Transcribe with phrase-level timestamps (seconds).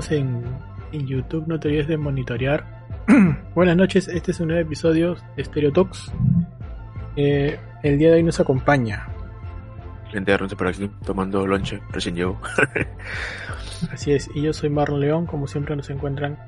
[0.00, 0.42] Estamos en,
[0.92, 2.64] en YouTube, no te olvides de monitorear.
[3.54, 6.10] Buenas noches, este es un nuevo episodio de Stereo Talks.
[7.16, 9.08] Eh, el día de hoy nos acompaña.
[10.10, 12.40] Gente de por aquí, tomando lonche, recién llego.
[13.92, 16.38] Así es, y yo soy Marlon León, como siempre nos encuentran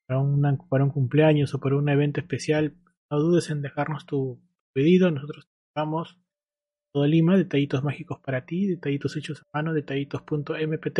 [0.06, 0.22] para,
[0.70, 2.75] para un cumpleaños o para un evento especial,
[3.09, 4.44] no dudes en dejarnos tu
[4.74, 6.20] pedido, nosotros damos
[6.92, 11.00] todo Lima, detallitos mágicos para ti, detallitos hechos a mano, detallitos.mpt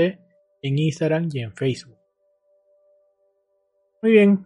[0.62, 1.98] en Instagram y en Facebook.
[4.02, 4.46] Muy bien.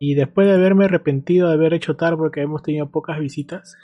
[0.00, 3.76] Y después de haberme arrepentido de haber hecho tal porque hemos tenido pocas visitas.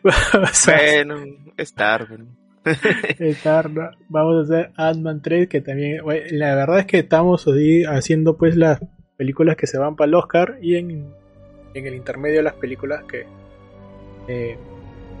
[0.04, 1.24] bueno,
[1.56, 2.24] es tarde.
[4.08, 7.46] Vamos a hacer Ant-Man 3, que también, la verdad es que estamos
[7.88, 8.80] haciendo pues las
[9.16, 11.12] películas que se van para el Oscar y en,
[11.74, 13.26] en el intermedio las películas que
[14.28, 14.58] eh,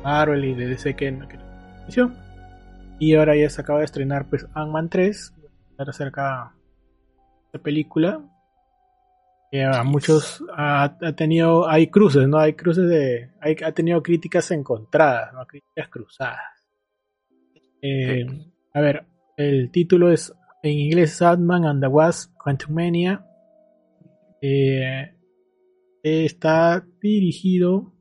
[0.02, 1.38] Marvel y DC que, que
[2.98, 5.34] y ahora ya se acaba de estrenar pues Ant-Man 3
[5.78, 6.54] acerca
[7.52, 8.20] de película
[9.50, 15.32] que a muchos ha, tenido hay cruces no hay cruces de ha tenido críticas encontradas
[15.32, 16.59] no críticas cruzadas
[17.82, 18.26] eh,
[18.72, 20.32] a ver, el título es
[20.62, 23.24] en inglés Sadman and the Wasp Quantumania.
[24.42, 25.14] Eh,
[26.02, 27.92] está dirigido.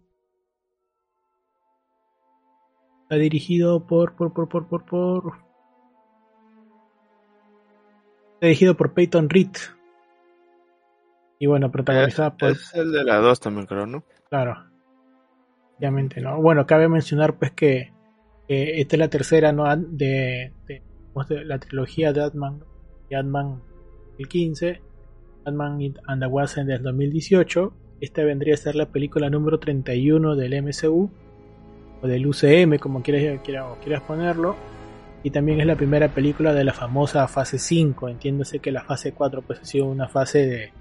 [3.04, 4.16] Está dirigido por.
[4.16, 5.50] por, por, por, por, por
[8.34, 9.52] Está dirigido por Peyton Reed.
[11.40, 12.52] Y bueno, protagonizada por.
[12.52, 14.04] Es el de la 2 también, creo, ¿no?
[14.30, 14.66] Claro.
[15.78, 16.42] Obviamente, ¿no?
[16.42, 17.94] Bueno, cabe mencionar pues que
[18.50, 20.82] esta es la tercera de, de,
[21.46, 22.64] la trilogía de Ant-Man,
[23.12, 23.62] Ant-Man
[24.18, 24.82] 2015,
[25.46, 27.74] Ant-Man and the Wasp del 2018.
[28.02, 31.12] Esta vendría a ser la película número 31 del MCU,
[32.02, 34.56] o del UCM, como quieras, quieras, ponerlo.
[35.22, 38.10] Y también es la primera película de la famosa fase 5.
[38.10, 40.72] Entiéndose que la fase 4 pues, ha sido una fase de,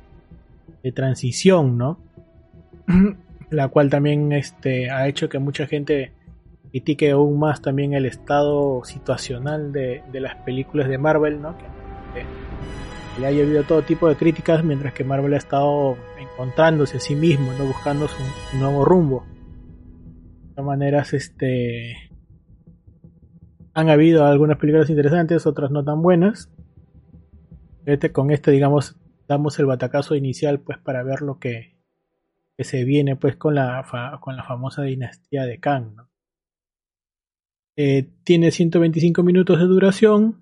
[0.83, 1.99] de transición, ¿no?
[3.51, 6.13] la cual también este, ha hecho que mucha gente
[6.71, 11.57] critique aún más también el estado situacional de, las películas de Marvel, ¿no?
[11.59, 11.65] Que,
[13.21, 17.17] le haya habido todo tipo de críticas, mientras que Marvel ha estado encontrándose a sí
[17.17, 18.23] mismo, no buscando su,
[18.57, 19.27] nuevo rumbo.
[19.27, 21.97] De todas maneras, este
[23.75, 26.51] han habido algunas películas interesantes, otras no tan buenas.
[27.87, 31.77] Este, con este, digamos, damos el batacazo inicial, pues, para ver lo que,
[32.57, 33.85] que se viene, pues, con la,
[34.21, 36.08] con la famosa dinastía de Kang.
[37.81, 40.41] Eh, tiene 125 minutos de duración.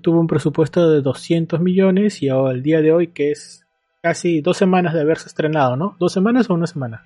[0.00, 3.66] tuvo un presupuesto de 200 millones y al día de hoy, que es
[4.02, 5.94] casi dos semanas de haberse estrenado, ¿no?
[6.00, 7.04] ¿Dos semanas o una semana?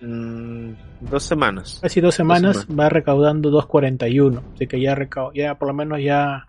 [0.00, 0.70] Mm,
[1.00, 1.80] dos semanas.
[1.82, 4.40] Casi dos semanas, va recaudando 2.41.
[4.54, 4.96] Así que ya,
[5.34, 6.46] ya por lo menos ya,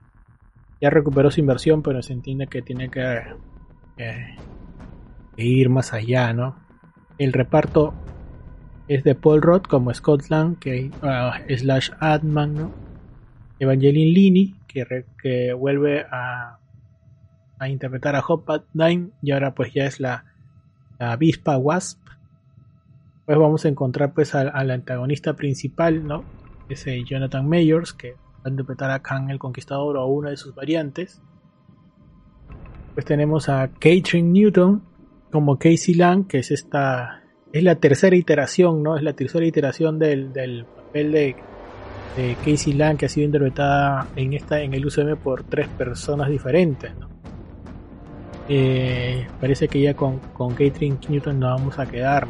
[0.79, 3.19] ya recuperó su inversión, pero se entiende que tiene que,
[5.37, 6.55] ir más allá, ¿no?
[7.17, 7.95] El reparto
[8.93, 12.71] es de Paul Roth como Scotland, que uh, slash Adman, ¿no?
[13.57, 16.57] Evangeline Lini, que, que vuelve a,
[17.57, 18.43] a interpretar a Hop
[18.73, 20.25] Dime y ahora pues ya es la,
[20.99, 21.99] la avispa Wasp.
[23.25, 26.25] Pues vamos a encontrar pues al, antagonista principal, ¿no?
[26.67, 30.53] Ese Jonathan Mayors, que va a interpretar a Khan el Conquistador o una de sus
[30.53, 31.21] variantes.
[32.93, 34.83] Pues tenemos a Catherine Newton
[35.31, 37.20] como Casey Lang, que es esta
[37.53, 38.95] es la tercera iteración, ¿no?
[38.95, 41.35] Es la tercera iteración del, del papel de,
[42.43, 46.91] Casey Lang que ha sido interpretada en esta en el UCM por tres personas diferentes.
[48.49, 52.27] Eh, parece que ya con, con Catherine Newton nos vamos a quedar.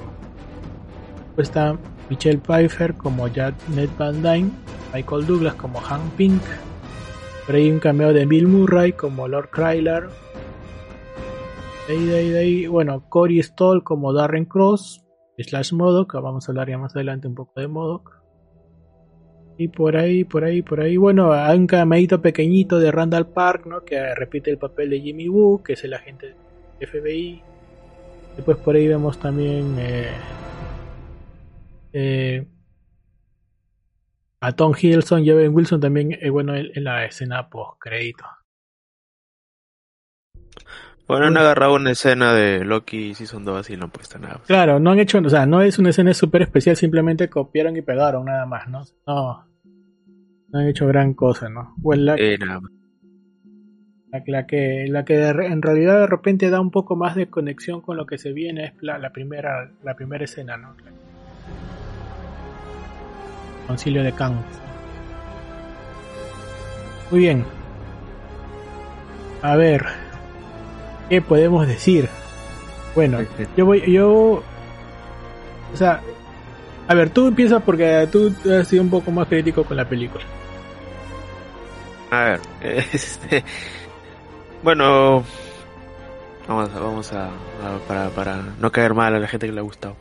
[1.34, 1.78] Pues está
[2.12, 4.52] Michelle Pfeiffer como Jack Ned Van Dyne,
[4.94, 6.42] Michael Douglas como Hank Pink,
[7.48, 10.10] por ahí un cameo de Bill Murray como Lord Kryler,
[11.88, 15.04] de ahí, ahí, ahí, bueno, Corey Stoll como Darren Cross,
[15.38, 18.22] slash Modoc, vamos a hablar ya más adelante un poco de Modoc.
[19.58, 23.66] Y por ahí, por ahí, por ahí, bueno, hay un cameíto pequeñito de Randall Park,
[23.68, 23.84] ¿no?
[23.84, 26.36] Que repite el papel de Jimmy Woo, que es el agente
[26.80, 27.44] FBI.
[28.36, 30.10] Después por ahí vemos también eh,
[31.94, 32.48] eh,
[34.40, 38.26] a Tom Hiddleston y Ben Wilson también, eh, bueno, en, la escena post crédito.
[41.12, 44.40] Bueno, han agarrado una escena de Loki Season 2 y no han puesto nada.
[44.48, 47.82] Claro, no han hecho, o sea, no es una escena súper especial, simplemente copiaron y
[47.82, 48.84] pegaron nada más, ¿no?
[49.06, 49.46] No,
[50.48, 51.76] no han hecho gran cosa, ¿no?
[51.84, 52.62] la, eh, nada
[54.26, 57.98] La, que, la que en realidad de repente da un poco más de conexión con
[57.98, 60.78] lo que se viene es la, primera, la primera escena, ¿no?
[63.68, 64.36] Concilio de Kang.
[67.12, 67.44] Muy bien.
[69.42, 69.86] A ver,
[71.12, 72.08] ¿Qué podemos decir?
[72.96, 73.20] Bueno,
[73.58, 74.42] yo voy, yo,
[75.74, 76.00] o sea,
[76.88, 80.24] a ver, tú empiezas porque tú has sido un poco más crítico con la película.
[82.12, 82.40] A ver,
[82.94, 83.44] este,
[84.64, 85.26] bueno,
[86.48, 87.30] vamos, a, vamos a,
[87.90, 89.98] para, para no caer mal a la gente que le ha gustado.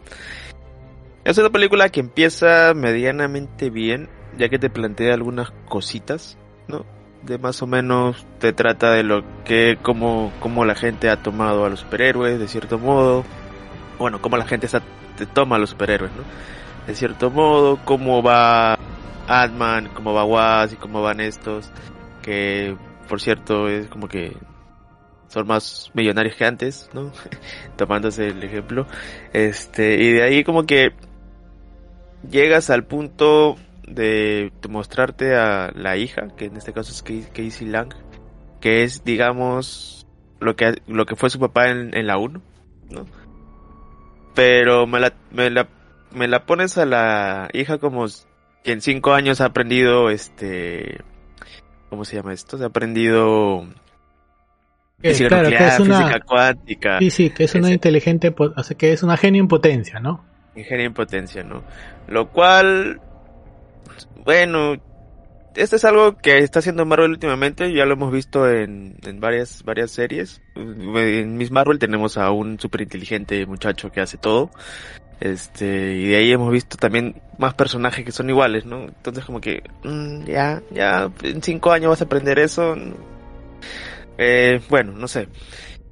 [1.25, 4.09] Es una película que empieza medianamente bien,
[4.39, 6.87] ya que te plantea algunas cositas, ¿no?
[7.23, 11.65] De más o menos te trata de lo que como como la gente ha tomado
[11.65, 13.25] a los superhéroes de cierto modo.
[13.99, 14.69] Bueno como la gente
[15.17, 16.23] te toma a los superhéroes no
[16.87, 18.79] de cierto modo cómo va
[19.29, 21.71] Ant-Man cómo va Wasp y cómo van estos
[22.23, 22.77] que
[23.09, 24.37] por cierto es como que
[25.29, 27.13] son más millonarios que antes no
[27.77, 28.87] tomándose el ejemplo.
[29.33, 30.93] Este y de ahí como que
[32.29, 33.57] llegas al punto
[33.95, 37.93] de mostrarte a la hija, que en este caso es Casey Lang,
[38.61, 40.07] que es, digamos,
[40.39, 42.41] lo que, lo que fue su papá en, en la 1,
[42.91, 43.07] ¿no?
[44.35, 45.69] Pero me la, me, la,
[46.13, 48.07] me la pones a la hija como
[48.63, 51.01] que en 5 años ha aprendido, este,
[51.89, 52.57] ¿cómo se llama esto?
[52.59, 53.67] Se ha aprendido
[55.01, 56.99] física física cuántica.
[57.01, 60.25] Sí, sí, que es una inteligente, o sea, que es una genio en potencia, ¿no?
[60.55, 61.65] Genio en potencia, ¿no?
[62.07, 63.01] Lo cual
[64.31, 64.77] bueno,
[65.57, 69.65] esto es algo que está haciendo Marvel últimamente, ya lo hemos visto en, en varias,
[69.65, 70.41] varias series.
[70.55, 74.53] En Miss Marvel tenemos a un súper inteligente muchacho que hace todo.
[75.19, 78.83] Este, y de ahí hemos visto también más personajes que son iguales, ¿no?
[78.83, 82.77] Entonces como que, mm, ya, ya, en cinco años vas a aprender eso.
[84.17, 85.27] Eh, bueno, no sé.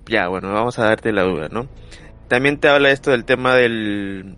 [0.06, 1.66] Ya, bueno, vamos a darte la duda, ¿no?
[2.28, 4.36] También te habla esto del tema del,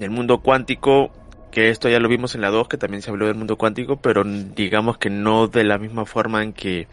[0.00, 1.12] del mundo cuántico
[1.50, 3.96] que esto ya lo vimos en la 2, que también se habló del mundo cuántico,
[3.96, 6.88] pero digamos que no de la misma forma en que,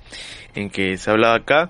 [0.56, 1.70] en que se hablaba acá.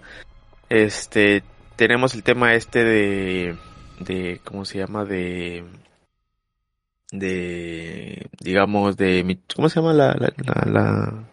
[0.70, 1.44] Este,
[1.75, 3.56] tenemos el tema este de,
[4.00, 5.06] de, ¿cómo se llama?
[5.06, 5.63] De,
[7.12, 10.32] de, digamos, de, ¿cómo se llama la, la,
[10.65, 11.24] la,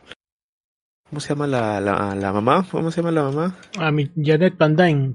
[1.09, 2.67] ¿cómo se llama la, la, la mamá?
[2.71, 3.57] ¿Cómo se llama la mamá?
[3.79, 5.15] A mi Janet Van Dyne.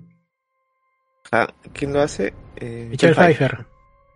[1.31, 2.33] Ah, ¿Quién lo hace?
[2.55, 3.65] Eh, Michelle Pfeiffer.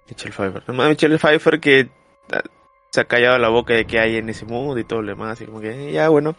[0.10, 0.64] Michelle Pfeiffer.
[0.68, 2.03] No, Michelle Pfeiffer que ah,
[2.90, 5.42] se ha callado la boca de que hay en ese mundo y todo lo demás.
[5.42, 6.36] Y como que, ya, bueno.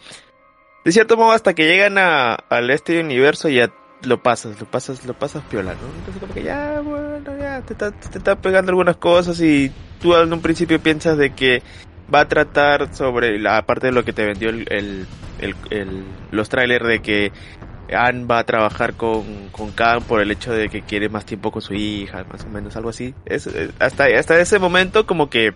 [0.85, 3.73] De cierto modo, hasta que llegan a, al este universo ya
[4.03, 5.87] lo pasas, lo pasas, lo pasas piola, ¿no?
[5.99, 10.14] Entonces como que ya, bueno, ya, te está, te está pegando algunas cosas y tú
[10.14, 11.62] en un principio piensas de que
[12.14, 15.07] va a tratar sobre la parte de lo que te vendió el, el,
[15.71, 17.33] el, los trailers de que
[17.93, 21.50] Anne va a trabajar con, con Khan por el hecho de que quiere más tiempo
[21.50, 23.14] con su hija, más o menos algo así.
[23.25, 25.55] Es, eh, hasta, hasta ese momento como que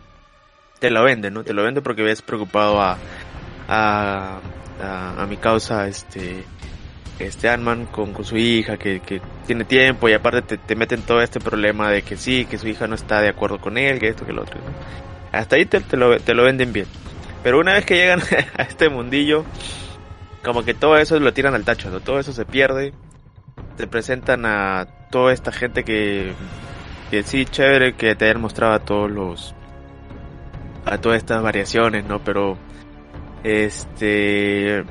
[0.79, 1.45] te lo vende, ¿no?
[1.45, 2.97] Te lo vende porque ves preocupado a,
[3.69, 4.41] a,
[4.83, 6.45] a, a mi causa, este,
[7.19, 11.03] este Ant-Man con, con su hija, que, que tiene tiempo y aparte te, te meten
[11.03, 13.99] todo este problema de que sí, que su hija no está de acuerdo con él,
[13.99, 15.39] que esto, que lo otro, ¿no?
[15.39, 16.87] Hasta ahí te, te, lo, te lo venden bien.
[17.43, 18.21] Pero una vez que llegan
[18.57, 19.45] a este mundillo,
[20.45, 22.01] como que todo eso lo tiran al tacho, ¿no?
[22.01, 22.93] Todo eso se pierde.
[23.77, 26.33] Te presentan a toda esta gente que,
[27.11, 29.55] que sí, chévere, que te hayan mostrado a todos los,
[30.93, 32.21] a todas estas variaciones, ¿no?
[32.21, 32.59] Pero,
[33.45, 34.85] este,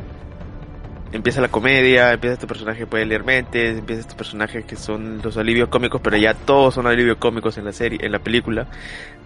[1.11, 5.21] empieza la comedia, empieza este personaje que puede leer mentes, empieza estos personajes que son
[5.23, 8.67] los alivios cómicos, pero ya todos son alivios cómicos en la serie, en la película.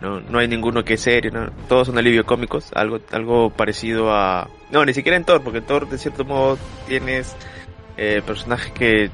[0.02, 1.52] No, no hay ninguno que es serio, ¿no?
[1.68, 5.66] todos son alivios cómicos, algo, algo parecido a, no, ni siquiera en Thor, porque en
[5.66, 7.36] Thor de cierto modo tienes
[7.98, 9.12] eh, personajes que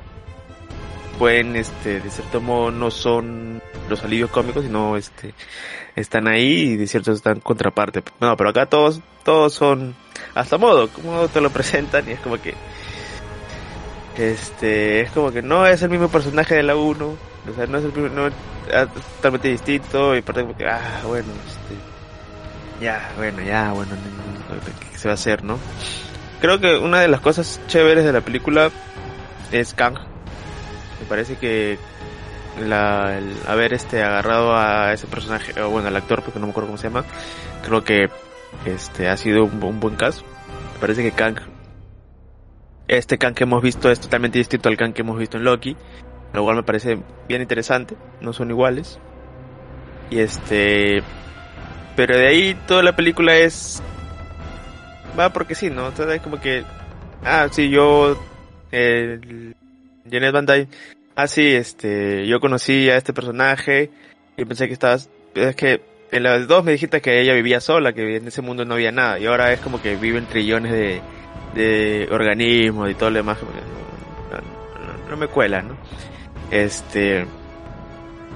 [1.17, 5.33] pueden, este, de cierto modo no son los alivios cómicos, sino este,
[5.95, 8.03] están ahí y de cierto están contraparte.
[8.19, 9.95] No, pero acá todos, todos son
[10.35, 12.53] hasta modo, como te lo presentan y es como que
[14.17, 17.77] este es como que no es el mismo personaje de la 1 o sea no
[17.77, 18.33] es el mismo no, es
[19.17, 23.91] totalmente distinto y aparte como que ah bueno este ya bueno ya bueno
[24.91, 25.59] qué se va a hacer no
[26.41, 28.71] creo que una de las cosas chéveres de la película
[29.51, 29.97] es Kang
[30.99, 31.77] me parece que
[32.59, 36.51] la, el haber este agarrado a ese personaje o bueno al actor porque no me
[36.51, 37.05] acuerdo cómo se llama
[37.63, 38.09] creo que
[38.65, 40.23] este ha sido un, buen caso.
[40.73, 41.37] Me parece que Kang,
[42.87, 45.75] este Kang que hemos visto es totalmente distinto al Kang que hemos visto en Loki,
[46.33, 48.99] lo cual me parece bien interesante, no son iguales.
[50.09, 51.03] Y este,
[51.95, 53.81] pero de ahí toda la película es,
[55.19, 55.87] va porque sí, ¿no?
[55.87, 56.63] Entonces es como que,
[57.23, 58.17] ah, sí, yo,
[60.11, 60.67] Janet Van Dyne,
[61.15, 63.89] ah, sí, este, yo conocí a este personaje
[64.35, 67.93] y pensé que estabas, es que en las dos me dijiste que ella vivía sola,
[67.93, 71.01] que en ese mundo no había nada, y ahora es como que viven trillones de,
[71.55, 75.77] de organismos y todo lo demás, no, no, no me cuela, ¿no?
[76.51, 77.25] Este,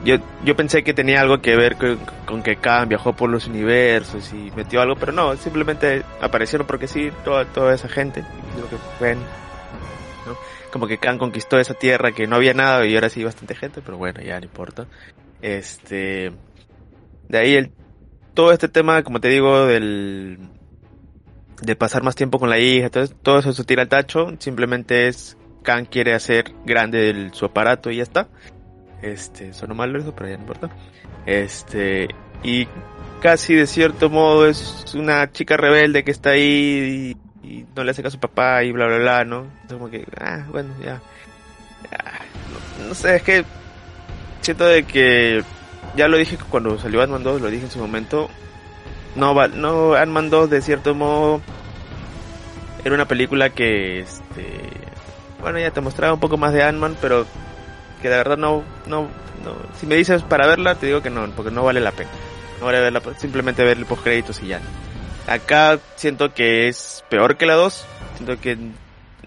[0.04, 1.78] yo, yo pensé que tenía algo que ver
[2.26, 6.88] con, que Khan viajó por los universos y metió algo, pero no, simplemente aparecieron porque
[6.88, 8.24] sí, toda, toda esa gente,
[8.60, 9.20] lo que ven.
[10.72, 13.82] Como que Khan conquistó esa tierra que no había nada y ahora sí bastante gente,
[13.82, 14.88] pero bueno, ya no importa.
[15.42, 16.32] Este,
[17.28, 17.72] de ahí el,
[18.34, 20.40] todo este tema, como te digo, del
[21.62, 25.08] de pasar más tiempo con la hija, entonces todo eso se tira al tacho, simplemente
[25.08, 28.28] es Khan quiere hacer grande su aparato y ya está.
[29.02, 30.70] Este, sonó mal eso, pero ya no importa.
[31.26, 32.08] Este,
[32.44, 32.68] y
[33.22, 37.16] casi de cierto modo es una chica rebelde que está ahí
[37.52, 39.48] y, no le hace caso a su papá y bla bla bla, ¿no?
[39.66, 41.02] Es como que, ah, bueno, ya.
[41.92, 42.22] Ah,
[42.80, 43.46] no, no sé, es que
[44.42, 45.44] siento de que
[45.96, 48.30] ya lo dije cuando salió Ant-Man 2, lo dije en su momento.
[49.16, 51.42] No, no, Ant-Man 2 de cierto modo
[52.84, 54.48] era una película que, este,
[55.42, 57.26] bueno, ya te mostraba un poco más de Ant-Man, pero
[58.02, 59.08] que de verdad no, no,
[59.44, 62.10] no, si me dices para verla, te digo que no, porque no vale la pena.
[62.60, 64.62] No vale verla, simplemente ver el post créditos y ya.
[65.28, 67.86] Acá siento que es peor que la 2,
[68.16, 68.58] siento que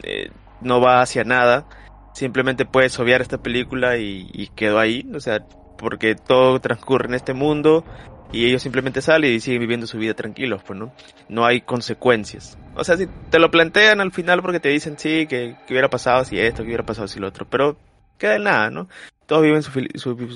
[0.02, 1.66] eh, no va hacia nada.
[2.14, 5.44] Simplemente puedes obviar esta película y, quedó ahí, o sea,
[5.78, 7.84] porque todo transcurre en este mundo
[8.32, 10.92] y ellos simplemente salen y siguen viviendo su vida tranquilos, pues, ¿no?
[11.28, 12.58] No hay consecuencias.
[12.76, 15.90] O sea, si te lo plantean al final porque te dicen, sí, que, que hubiera
[15.90, 17.76] pasado si esto, que hubiera pasado si lo otro, pero
[18.18, 18.88] queda nada, ¿no?
[19.26, 19.70] Todos viven su,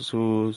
[0.02, 0.56] su,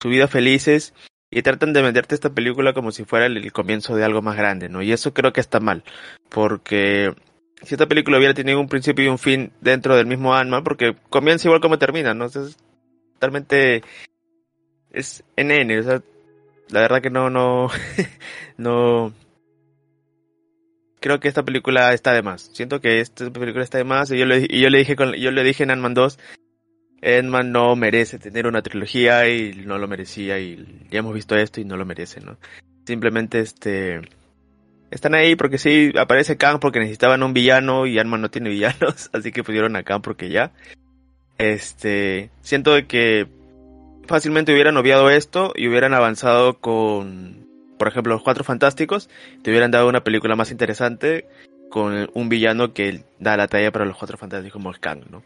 [0.00, 0.94] su vida felices
[1.30, 4.68] y tratan de venderte esta película como si fuera el, comienzo de algo más grande,
[4.68, 4.82] ¿no?
[4.82, 5.84] Y eso creo que está mal,
[6.28, 7.14] porque
[7.62, 10.96] si esta película hubiera tenido un principio y un fin dentro del mismo alma, porque
[11.08, 12.26] comienza igual como termina, ¿no?
[12.26, 12.56] Entonces,
[13.14, 13.82] totalmente
[14.92, 16.02] es NN, o sea,
[16.70, 17.68] la verdad que no, no,
[18.56, 19.12] no,
[21.00, 22.50] creo que esta película está de más.
[22.52, 25.12] Siento que esta película está de más y yo le, y yo le dije con,
[25.14, 26.18] yo le dije en Ant-Man 2,
[27.02, 31.60] Ant-Man no merece tener una trilogía y no lo merecía y ya hemos visto esto
[31.60, 32.36] y no lo merece, ¿no?
[32.84, 34.00] Simplemente este,
[34.90, 39.10] están ahí porque sí, aparece Kang porque necesitaban un villano y Ant-Man no tiene villanos,
[39.12, 40.52] así que pusieron a Kang porque ya.
[41.38, 43.26] Este, siento de que
[44.06, 47.46] fácilmente hubieran obviado esto y hubieran avanzado con,
[47.78, 49.08] por ejemplo, los Cuatro Fantásticos,
[49.42, 51.26] te hubieran dado una película más interesante
[51.70, 55.22] con un villano que da la talla para los Cuatro Fantásticos como el Kang, ¿no?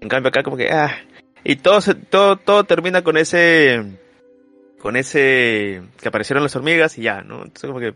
[0.00, 0.96] En cambio acá como que, ah,
[1.44, 1.80] y todo,
[2.10, 3.98] todo, todo termina con ese,
[4.78, 7.42] con ese, que aparecieron las hormigas y ya, ¿no?
[7.42, 7.94] Entonces como que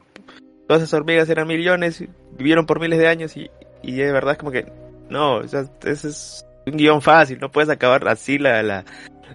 [0.67, 2.05] todas esas hormigas eran millones,
[2.37, 3.51] vivieron por miles de años y,
[3.83, 4.67] y de verdad es como que,
[5.09, 8.85] no, ese es un guion fácil, no puedes acabar así la, la,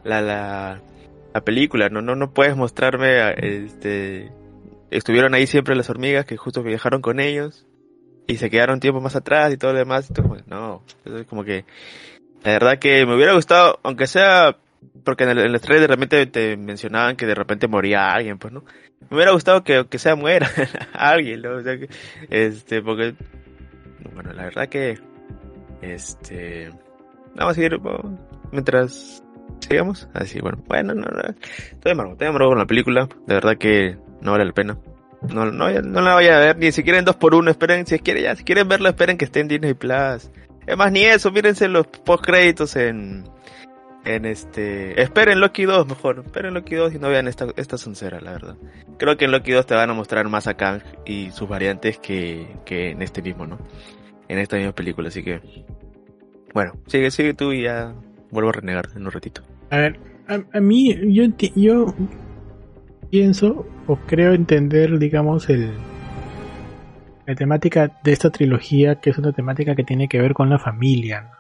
[0.04, 0.82] la, la,
[1.34, 4.32] la película, no, no, no puedes mostrarme, este,
[4.90, 7.66] estuvieron ahí siempre las hormigas que justo viajaron con ellos
[8.26, 10.12] y se quedaron tiempo más atrás y todo lo demás,
[10.48, 11.66] no, es como que,
[12.44, 14.58] la verdad que me hubiera gustado, aunque sea,
[15.04, 18.38] porque en el, en el trailer de repente te mencionaban que de repente moría alguien,
[18.38, 18.64] pues, ¿no?
[19.10, 20.50] Me hubiera gustado que, que sea muera
[20.94, 21.58] alguien, ¿no?
[21.58, 21.90] O sea, que,
[22.30, 23.16] este, porque,
[24.14, 25.00] bueno, la verdad que,
[25.82, 26.72] este,
[27.36, 27.80] vamos a seguir
[28.52, 29.24] mientras
[29.60, 30.08] sigamos.
[30.14, 31.22] Así, bueno, bueno, no, no,
[31.72, 33.08] estoy amargo, estoy con la película.
[33.26, 34.78] De verdad que no vale la pena.
[35.22, 37.98] No, no, no la vaya a ver, ni siquiera en 2 por 1 esperen, si
[38.00, 40.30] quieren, ya, si quieren verla, esperen que esté en Disney Plus.
[40.68, 43.24] Es más, ni eso, mírense los post créditos en,
[44.04, 48.20] en este, esperen Loki 2 mejor, esperen Loki 2 y no vean esta, esta soncera,
[48.20, 48.58] la verdad.
[48.98, 52.00] Creo que en Loki 2 te van a mostrar más a Kang y sus variantes
[52.00, 53.58] que, que en este mismo, ¿no?
[54.28, 55.40] En esta misma película, así que,
[56.54, 57.94] bueno, sigue, sigue tú y ya
[58.30, 59.42] vuelvo a renegar en un ratito.
[59.70, 61.24] A ver, a, a mí, yo,
[61.56, 61.96] yo
[63.10, 65.72] pienso o creo entender, digamos, el
[67.28, 70.60] la temática de esta trilogía, que es una temática que tiene que ver con la
[70.60, 71.22] familia.
[71.22, 71.32] ¿no?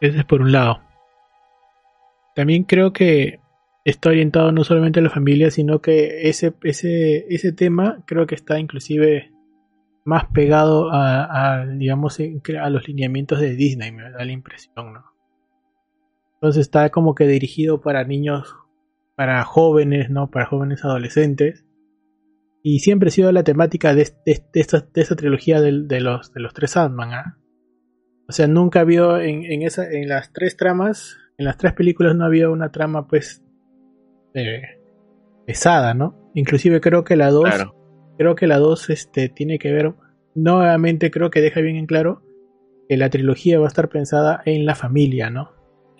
[0.00, 0.80] Ese es por un lado.
[2.34, 3.38] También creo que
[3.84, 8.34] está orientado no solamente a la familia, sino que ese, ese, ese tema creo que
[8.34, 9.30] está inclusive
[10.04, 12.18] más pegado a, a, digamos,
[12.60, 15.04] a los lineamientos de Disney, me da la impresión, ¿no?
[16.34, 18.56] Entonces está como que dirigido para niños,
[19.14, 20.30] para jóvenes, ¿no?
[20.30, 21.63] Para jóvenes adolescentes.
[22.66, 26.32] Y siempre ha sido la temática de, de, de, esta, de esta, trilogía de, los,
[26.32, 27.38] de los tres Ant-Man, ¿ah?
[28.26, 31.74] O sea, nunca ha habido en, en, esa, en las tres tramas, en las tres
[31.74, 33.44] películas no había una trama, pues,
[34.32, 34.62] eh,
[35.46, 36.30] pesada, ¿no?
[36.34, 37.76] Inclusive creo que la 2, claro.
[38.16, 39.92] creo que la 2 este, tiene que ver,
[40.34, 42.22] nuevamente creo que deja bien en claro
[42.88, 45.52] que la trilogía va a estar pensada en la familia, ¿no?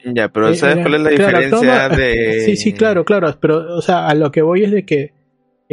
[0.02, 2.40] Ya, pero eh, ¿sabes cuál es la claro, diferencia toma, de...?
[2.40, 5.12] Sí, sí, claro, claro, pero, o sea, a lo que voy es de que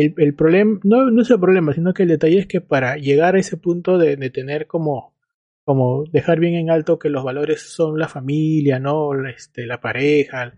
[0.02, 2.98] el, el problema, no, no es el problema, sino que el detalle es que para
[2.98, 5.14] llegar a ese punto de, de tener como,
[5.64, 9.12] como dejar bien en alto que los valores son la familia, ¿no?
[9.28, 10.54] Este, la pareja,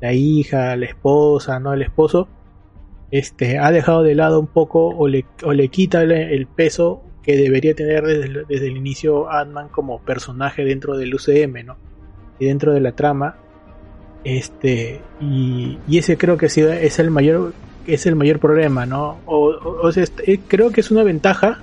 [0.00, 1.72] la hija, la esposa, ¿no?
[1.74, 2.28] El esposo,
[3.10, 7.02] este, ha dejado de lado un poco o le, o le quita el, el peso
[7.22, 11.76] que debería tener desde, desde el inicio Ant-Man como personaje dentro del UCM, ¿no?
[12.38, 13.36] Y dentro de la trama.
[14.24, 17.52] Este, y, y ese creo que es el mayor,
[17.86, 19.20] es el mayor problema, ¿no?
[19.26, 21.60] O, o, este, creo que es una ventaja,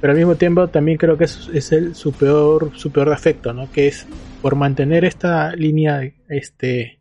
[0.00, 3.16] pero al mismo tiempo también creo que es, es el, su peor, su peor
[3.54, 3.70] ¿no?
[3.72, 4.06] Que es
[4.42, 7.00] por mantener esta línea, este,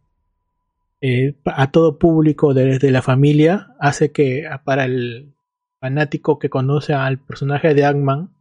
[1.02, 5.34] eh, a todo público desde la familia, hace que para el
[5.80, 8.32] fanático que conoce al personaje de Ant-Man,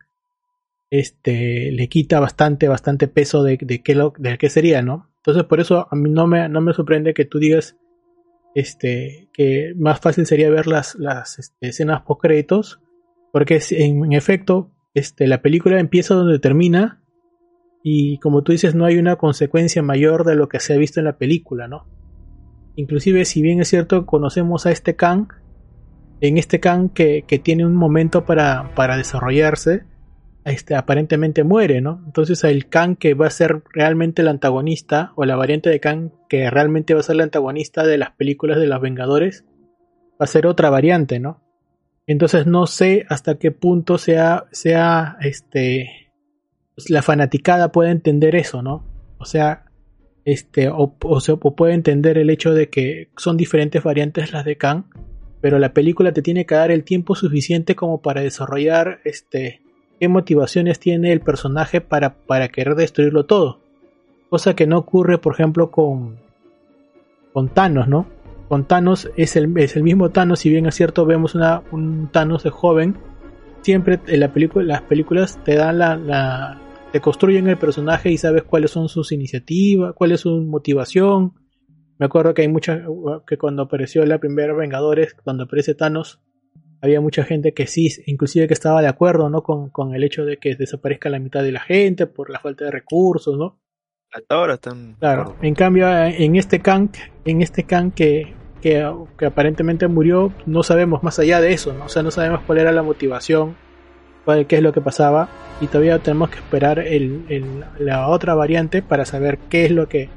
[0.91, 5.11] este, le quita bastante, bastante peso de, de, qué lo, de qué sería, ¿no?
[5.19, 7.77] Entonces por eso a mí no me, no me sorprende que tú digas
[8.59, 12.81] este, que más fácil sería ver las, las este, escenas post créditos,
[13.33, 17.01] porque en, efecto este, la película empieza donde termina
[17.85, 20.99] y como tú dices no hay una consecuencia mayor de lo que se ha visto
[20.99, 21.87] en la película, ¿no?
[22.75, 25.29] Inclusive si bien es cierto conocemos a este Kang,
[26.21, 29.85] en este Kang que, que tiene un momento para, para desarrollarse,
[30.45, 32.03] este, aparentemente muere, ¿no?
[32.07, 36.11] Entonces el Kang que va a ser realmente el antagonista, o la variante de Kang
[36.29, 39.45] que realmente va a ser el antagonista de las películas de los Vengadores,
[40.21, 41.43] va a ser otra variante, ¿no?
[42.07, 46.13] Entonces no sé hasta qué punto sea, sea este,
[46.75, 48.87] pues la fanaticada puede entender eso, ¿no?
[49.19, 49.67] O sea,
[50.25, 54.45] este, o, o, se, o puede entender el hecho de que son diferentes variantes las
[54.45, 54.85] de Kang,
[55.41, 59.61] pero la película te tiene que dar el tiempo suficiente como para desarrollar este,
[59.99, 63.61] qué motivaciones tiene el personaje para, para querer destruirlo todo.
[64.31, 66.19] Cosa que no ocurre, por ejemplo, con,
[67.33, 68.07] con Thanos, ¿no?
[68.49, 72.09] Con Thanos es el, es el mismo Thanos, si bien es cierto, vemos una, un
[72.13, 72.97] Thanos de joven.
[73.63, 76.61] Siempre en la película, las películas te dan la, la,
[76.93, 81.35] te construyen el personaje y sabes cuáles son sus iniciativas, cuál es su motivación.
[81.99, 82.83] Me acuerdo que hay muchas,
[83.27, 86.21] que cuando apareció la primera Vengadores, cuando aparece Thanos,
[86.81, 89.43] había mucha gente que sí, inclusive que estaba de acuerdo, ¿no?
[89.43, 92.65] Con, con el hecho de que desaparezca la mitad de la gente por la falta
[92.65, 93.61] de recursos, ¿no?
[94.13, 94.97] Hasta ahora están.
[94.99, 95.37] Claro.
[95.43, 96.91] En cambio, en este Kang,
[97.25, 101.87] en este Kang que, que, que, aparentemente murió, no sabemos más allá de eso, ¿no?
[101.87, 103.57] O sea, no sabemos cuál era la motivación,
[104.25, 105.29] cuál, qué es lo que pasaba,
[105.61, 109.89] y todavía tenemos que esperar el, el, la otra variante para saber qué es lo
[109.89, 110.09] que,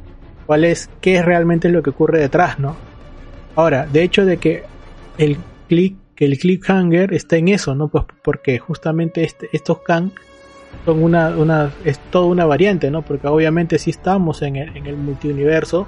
[0.45, 2.77] cuál es, qué es realmente lo que ocurre detrás, ¿no?
[3.55, 4.63] Ahora, de hecho de que
[5.17, 7.87] el click, que el cliffhanger está en eso, ¿no?
[7.87, 10.11] Pues porque justamente este, estos Kang
[10.85, 13.01] son una, una, es toda una variante, ¿no?
[13.01, 15.87] Porque obviamente sí estamos en el, en el multiuniverso,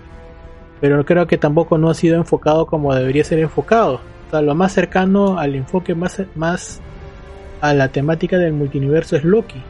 [0.81, 4.01] pero creo que tampoco no ha sido enfocado como debería ser enfocado.
[4.27, 6.81] O sea, lo más cercano al enfoque más, más
[7.61, 9.61] a la temática del multiuniverso es Loki.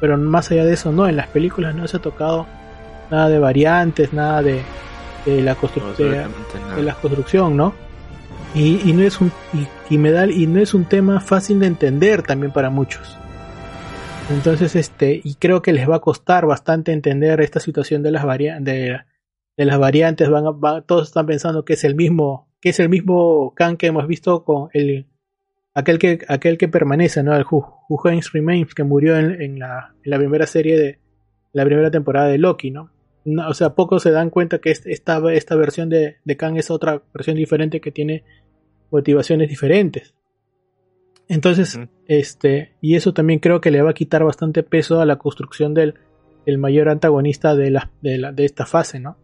[0.00, 2.48] Pero más allá de eso, no, en las películas no se ha tocado
[3.12, 4.60] nada de variantes, nada de,
[5.24, 6.74] de la, constru No, de, absolutamente nada.
[6.74, 7.89] de la construcción, ¿no?
[8.54, 9.30] Y, y no es un
[9.90, 13.16] y, me da- y no es un tema fácil de entender también para muchos.
[14.30, 18.24] Entonces, este, y creo que les va a costar bastante entender esta situación de las
[18.24, 18.98] varia- de,
[19.56, 20.28] de las variantes.
[20.30, 23.76] Van, a- van- todos están pensando que es el mismo, que es el mismo Khan
[23.76, 25.06] que hemos visto con el
[25.74, 27.34] aquel que aquel que permanece, ¿no?
[27.36, 27.86] El Who,
[28.32, 30.98] Remains que murió en, en la, en la primera serie de
[31.52, 32.90] la primera temporada de Loki, ¿no?
[33.34, 36.56] No, o sea, pocos se dan cuenta que este- esta, esta versión de, de Kang
[36.56, 38.24] es otra versión diferente que tiene
[38.90, 40.14] motivaciones diferentes.
[41.28, 45.16] Entonces, este, y eso también creo que le va a quitar bastante peso a la
[45.16, 45.94] construcción del,
[46.44, 49.16] del mayor antagonista de, la, de, la, de esta fase, ¿no?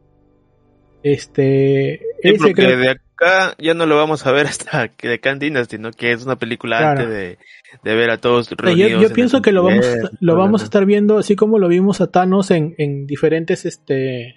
[1.02, 5.08] Este, Sí, ese porque creo- de acá ya no lo vamos a ver hasta que
[5.08, 5.90] de Khan Dynasty, ¿no?
[5.90, 7.00] Que es una película Claro.
[7.02, 7.38] antes de,
[7.82, 8.90] de ver a todos reunidos.
[8.92, 10.66] yo, yo en pienso que lo vamos, a estar- lo todo vamos a eso.
[10.66, 14.36] estar viendo así como lo vimos a Thanos en, en diferentes este,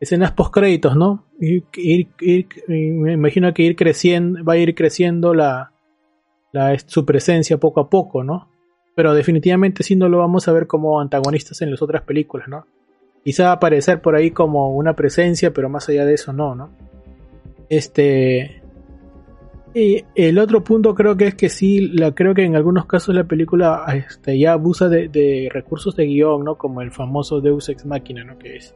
[0.00, 1.26] escenas post créditos, ¿no?
[1.38, 5.72] Ir, ir- ir- me imagino que ir creciendo, va a ir creciendo la,
[6.52, 8.48] la, su presencia poco a poco, ¿no?
[8.96, 12.66] Pero definitivamente sí no lo vamos a ver como antagonistas en las otras películas, ¿no?
[13.24, 16.54] Quizá va a aparecer por ahí como una presencia, pero más allá de eso no,
[16.54, 16.70] ¿no?
[17.70, 18.60] Este,
[19.72, 23.14] y el otro punto creo que es que sí, la, creo que en algunos casos
[23.14, 26.56] la película este, ya abusa de, recursos de guion, ¿no?
[26.56, 28.36] Como el famoso Deus Ex Machina, ¿no?
[28.38, 28.74] Que es,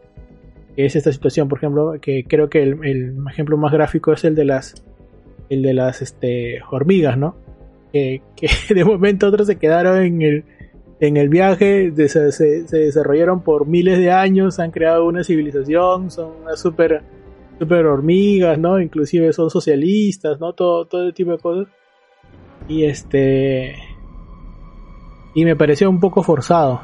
[0.76, 4.22] que es esta situación, por ejemplo, que creo que el, el ejemplo más gráfico es
[4.24, 4.84] el de las,
[5.50, 7.34] el de las este, hormigas, ¿no?
[7.92, 10.44] Que, que de momento otros se quedaron en el,
[11.00, 16.30] en el viaje, se, se- desarrollaron por miles de años, han creado una civilización, son
[16.42, 17.02] unas super
[17.58, 18.80] super hormigas, ¿no?
[18.80, 20.52] Inclusive son socialistas, ¿no?
[20.52, 21.68] Todo, todo ese tipo de cosas.
[22.68, 23.74] Y este...
[25.34, 26.80] Y me pareció un poco forzado.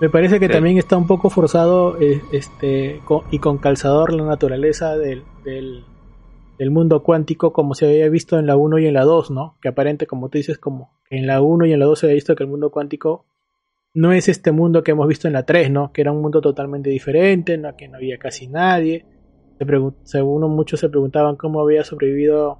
[0.00, 0.52] Me parece que Sí.
[0.52, 5.84] también está un poco forzado eh, este con- y con calzador la naturaleza del, del,
[6.58, 9.56] del mundo cuántico como se había visto en la 1 y en la 2, ¿no?
[9.62, 12.14] Que aparente, como tú dices, como en la 1 y en la 2 se había
[12.16, 13.24] visto que el mundo cuántico
[13.94, 15.92] no es este mundo que hemos visto en la 3, ¿no?
[15.92, 17.74] Que era un mundo totalmente diferente, ¿no?
[17.76, 19.06] que no había casi nadie.
[19.58, 19.66] Se
[20.04, 22.58] según muchos se preguntaban cómo había sobrevivido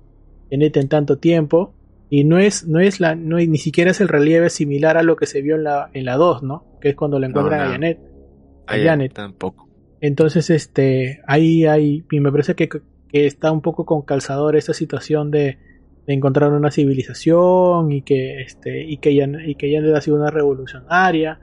[0.50, 1.74] Janet en tanto tiempo.
[2.08, 5.16] Y no es, no es la, no ni siquiera es el relieve similar a lo
[5.16, 6.64] que se vio en la, en la 2, ¿no?
[6.80, 7.66] Que es cuando le encuentran no.
[7.66, 7.98] a Janet.
[8.66, 9.12] a Janet.
[9.12, 9.68] Tampoco.
[10.00, 14.72] Entonces, este, ahí hay, y me parece que, que está un poco con calzador esta
[14.72, 15.58] situación de,
[16.06, 20.16] de encontrar una civilización y que, este, y que ella, y que ella ha sido
[20.16, 21.40] una revolucionaria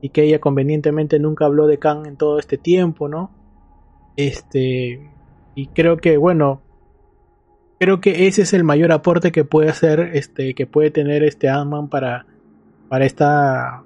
[0.00, 3.39] y que ella convenientemente nunca habló de Khan en todo este tiempo, ¿no?
[4.26, 5.00] Este,
[5.54, 6.62] y creo que, bueno,
[7.78, 11.48] creo que ese es el mayor aporte que puede hacer, este, que puede tener este
[11.48, 12.26] Ant-Man para,
[12.88, 13.82] para esta,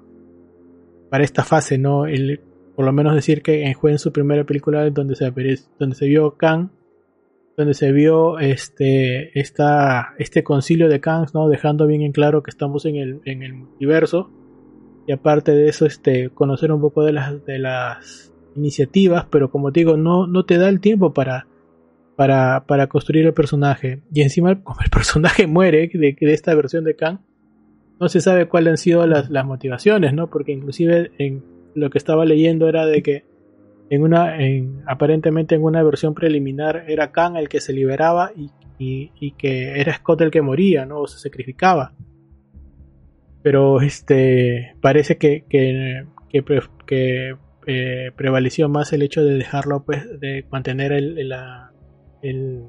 [1.09, 2.05] para esta fase, ¿no?
[2.05, 2.41] El,
[2.75, 5.31] por lo menos decir que en su primera película donde se,
[5.79, 6.69] donde se vio Kang,
[7.55, 11.47] donde se vio este, esta, este concilio de Kangs, ¿no?
[11.47, 14.29] Dejando bien en claro que estamos en el, en el multiverso.
[15.07, 19.71] Y aparte de eso, este, conocer un poco de las, de las iniciativas, pero como
[19.71, 21.47] te digo, no, no te da el tiempo para,
[22.15, 24.01] para, para construir el personaje.
[24.13, 27.19] Y encima, como el personaje muere de, de esta versión de Kang,
[27.99, 30.29] no se sabe cuáles han sido las, las motivaciones, ¿no?
[30.29, 31.43] Porque inclusive en
[31.75, 33.23] lo que estaba leyendo era de que
[33.89, 38.49] en una, en, aparentemente en una versión preliminar era Khan el que se liberaba y,
[38.77, 41.01] y, que era Scott el que moría, ¿no?
[41.01, 41.93] O se sacrificaba.
[43.41, 46.05] Pero este parece que, que,
[47.67, 51.71] eh, prevaleció más el hecho de dejarlo, pues, de mantener el, la,
[52.21, 52.63] el-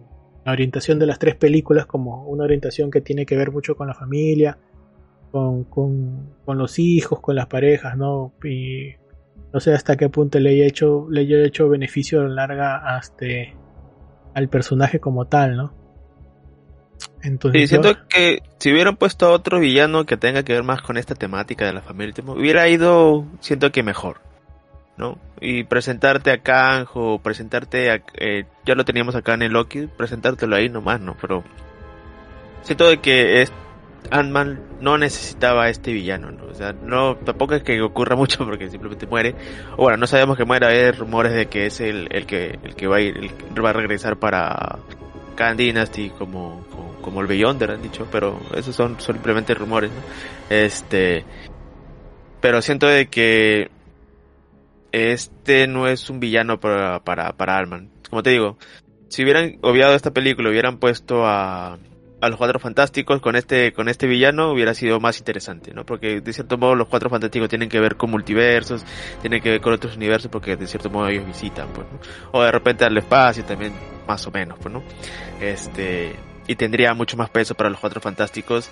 [0.45, 3.89] la orientación de las tres películas como una orientación que tiene que ver mucho con
[3.89, 4.59] la familia,
[5.33, 8.33] con, con, con los hijos, con las parejas, ¿no?
[8.45, 8.95] Y
[9.53, 12.97] no sé hasta qué punto le haya hecho, le haya hecho beneficio a la larga
[12.97, 13.27] hasta
[14.35, 15.75] al personaje como tal, ¿no?
[17.23, 20.83] Entonces, Sí, siento que si hubieran puesto a otro villano que tenga que ver más
[20.83, 24.21] con esta temática de la familia, hubiera ido, siento que mejor,
[24.97, 25.19] ¿no?
[25.41, 29.87] Y presentarte a Kang o presentarte a, eh, ya lo teníamos acá en el Loki,
[29.87, 31.17] presentártelo ahí nomás, ¿no?
[31.21, 31.45] Pero
[32.63, 33.53] siento de que es,
[34.11, 36.47] Ant-Man no necesitaba a este villano, ¿no?
[36.47, 39.35] O sea, no, tampoco es que ocurra mucho porque simplemente muere.
[39.77, 42.75] O bueno, no sabemos que muera, hay rumores de que es el, el que, el
[42.75, 43.31] que va a ir,
[43.63, 44.79] va a regresar para
[45.35, 50.01] Khan Dynasty como, como, como el Beyonder han dicho, pero esos son simplemente rumores, ¿no?
[50.49, 51.25] Este,
[52.41, 53.71] pero siento de que
[54.93, 57.91] este no es un villano para, para, para Ant-Man.
[58.09, 58.59] Como te digo,
[59.09, 61.79] si hubieran obviado esta película, hubieran puesto a,
[62.21, 65.85] a los cuatro fantásticos con este con este villano hubiera sido más interesante, ¿no?
[65.85, 68.85] Porque de cierto modo los cuatro fantásticos tienen que ver con multiversos,
[69.21, 72.01] tienen que ver con otros universos porque de cierto modo ellos visitan, pues, ¿no?
[72.33, 73.73] O de repente al espacio también
[74.07, 74.83] más o menos, pues, ¿no?
[75.41, 78.69] Este y tendría mucho más peso para los cuatro fantásticos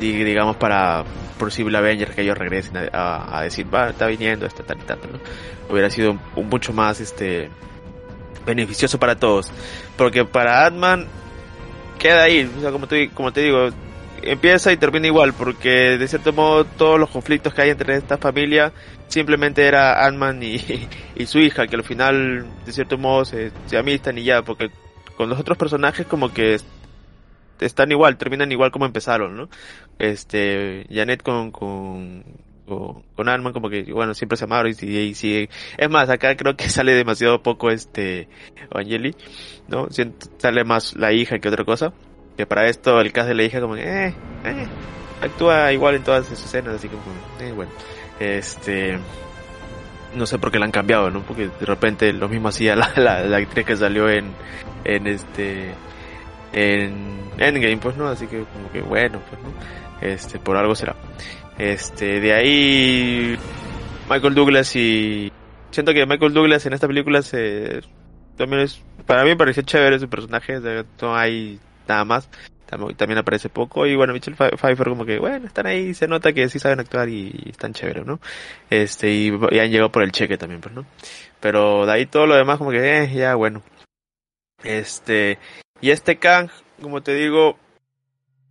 [0.00, 1.04] y digamos para
[1.38, 4.82] posible Avengers que ellos regresen a, a, a decir, va, está viniendo esto tal y
[4.82, 5.18] tal, ¿no?
[5.70, 7.50] Hubiera sido un, un mucho más este
[8.46, 9.50] beneficioso para todos,
[9.96, 11.06] porque para Ant-Man
[11.98, 13.68] queda ahí, o sea, como te, como te digo,
[14.22, 18.16] empieza y termina igual, porque de cierto modo todos los conflictos que hay entre esta
[18.16, 18.72] familia
[19.08, 20.56] simplemente era Ant-Man y,
[21.16, 24.70] y, su hija, que al final de cierto modo se, se amistan y ya, porque
[25.16, 26.58] con los otros personajes como que
[27.60, 29.48] están igual, terminan igual como empezaron, ¿no?
[29.98, 32.24] Este, Janet con, con,
[32.66, 35.48] con, con Ant-Man como que, bueno, siempre se amaron y, y, sigue.
[35.76, 38.28] Es más, acá creo que sale demasiado poco este
[38.72, 39.14] Angeli,
[39.68, 39.88] ¿no?
[40.38, 41.92] Sale más la hija que otra cosa.
[42.36, 44.66] Que para esto el caso de la hija como que, eh, eh,
[45.20, 47.02] actúa igual en todas sus escenas, así como,
[47.40, 47.72] eh, bueno,
[48.20, 48.96] este,
[50.14, 51.22] no sé por qué la han cambiado, ¿no?
[51.22, 54.32] Porque de repente lo mismo hacía la, la actriz que salió en,
[54.84, 55.74] en este,
[56.52, 58.08] en Endgame, pues, ¿no?
[58.08, 60.06] Así que como que bueno, pues, ¿no?
[60.06, 60.94] Este, por algo será.
[61.58, 63.36] Este, de ahí
[64.08, 65.32] Michael Douglas y
[65.70, 67.80] siento que Michael Douglas en esta película se
[68.36, 70.60] también es para mí pareció chévere su personaje,
[71.00, 71.58] no hay
[71.88, 72.28] nada más.
[72.96, 76.50] También aparece poco y bueno, Michelle Pfeiffer como que bueno, están ahí, se nota que
[76.50, 78.20] sí saben actuar y, están chéveres, ¿no?
[78.68, 80.84] Este, y, y, han llegado por el cheque también, pues, ¿no?
[81.40, 83.62] Pero de ahí todo lo demás como que eh, ya bueno.
[84.62, 85.38] Este,
[85.80, 87.58] y este Kang, como te digo,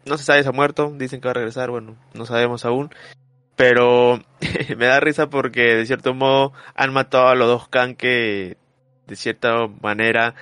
[0.06, 2.90] no se sabe si ha muerto, dicen que va a regresar, bueno, no sabemos aún.
[3.56, 4.20] Pero
[4.78, 8.58] me da risa porque de cierto modo han matado a los dos Kang que
[9.08, 10.36] de cierta manera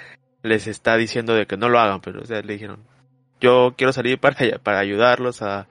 [0.44, 2.84] les está diciendo de que no lo hagan, pero o le dijeron,
[3.40, 5.68] yo quiero salir para, para ayudarlos a,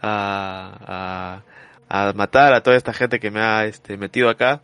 [0.00, 1.42] a,
[1.88, 4.60] a, a matar a toda esta gente que me ha este, metido acá.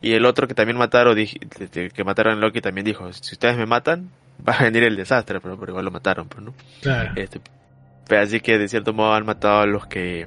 [0.00, 3.66] Y el otro que también mataron, que mataron a Loki también dijo, si ustedes me
[3.66, 4.10] matan,
[4.46, 6.54] va a venir el desastre, pero, pero igual lo mataron, pues, ¿no?
[6.80, 7.12] Claro.
[7.16, 7.40] Este,
[8.08, 10.26] pero así que de cierto modo han matado a los que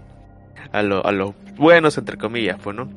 [0.72, 2.90] a, lo, a los buenos entre comillas pues no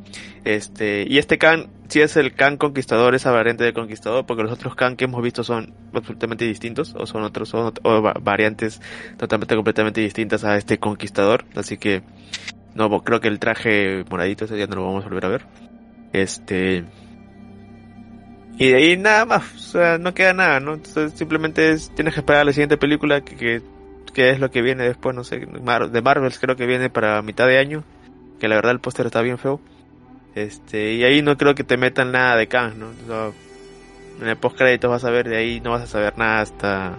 [0.44, 4.52] este y este Khan sí es el Khan conquistador esa variante de conquistador porque los
[4.52, 8.80] otros Khan que hemos visto son absolutamente distintos o son otros son o variantes
[9.16, 12.02] totalmente completamente distintas a este conquistador así que
[12.74, 15.46] no creo que el traje moradito ese ya no lo vamos a volver a ver
[16.12, 16.84] este
[18.58, 20.74] y de ahí nada más, o sea, no queda nada, ¿no?
[20.74, 23.62] Entonces, simplemente es, tienes que esperar a la siguiente película que,
[24.16, 27.58] es lo que viene después, no sé, de Marvels creo que viene para mitad de
[27.58, 27.82] año,
[28.38, 29.60] que la verdad el póster está bien feo.
[30.34, 32.90] Este, y ahí no creo que te metan nada de Kang, ¿no?
[34.20, 36.96] En el post crédito vas a ver, de ahí no vas a saber nada hasta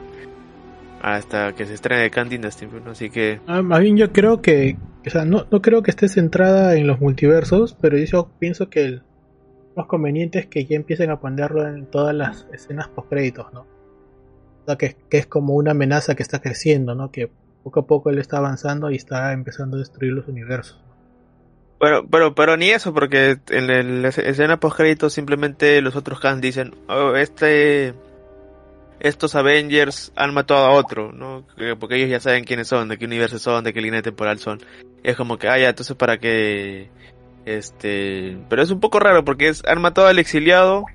[1.01, 2.91] hasta que se estrene Kang Dynasty, ¿no?
[2.91, 3.39] Así que...
[3.45, 6.87] Ah, más bien yo creo que, o sea, no, no creo que esté centrada en
[6.87, 9.03] los multiversos, pero yo pienso que el
[9.75, 13.61] más conveniente es que ya empiecen a ponerlo en todas las escenas post créditos, ¿no?
[13.61, 17.11] O sea, que, que, es como una amenaza que está creciendo, ¿no?
[17.11, 17.29] Que
[17.63, 20.81] poco a poco él está avanzando y está empezando a destruir los universos.
[21.79, 26.41] Bueno, pero, pero ni eso, porque en la escena post créditos simplemente los otros Khan
[26.41, 27.93] dicen, oh, este,
[28.99, 31.45] estos Avengers han matado a otro, ¿no?
[31.79, 34.59] Porque ellos ya saben quiénes son, de qué universo son, de qué línea temporal son.
[35.03, 36.89] Es como que, ah, ya, entonces para que
[37.45, 40.85] este, pero es un poco raro porque es, han matado al exiliado,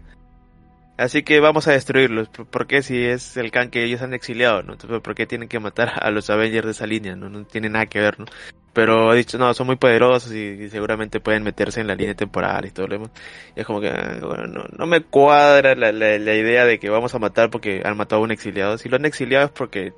[0.98, 2.28] así que vamos a destruirlos.
[2.28, 4.72] ¿Por qué si es el Khan que ellos han exiliado, no?
[4.72, 7.14] Entonces, ¿por qué tienen que matar a los Avengers de esa línea?
[7.14, 8.26] No, no tiene nada que ver, ¿no?
[8.72, 12.66] Pero ha dicho, no, son muy poderosos y, seguramente pueden meterse en la línea temporal
[12.66, 13.10] y todo lo demás.
[13.54, 17.18] Es como que, bueno, no, me cuadra la, la, la, idea de que vamos a
[17.18, 18.78] matar porque han matado a un exiliado.
[18.78, 19.92] Si lo han exiliado es porque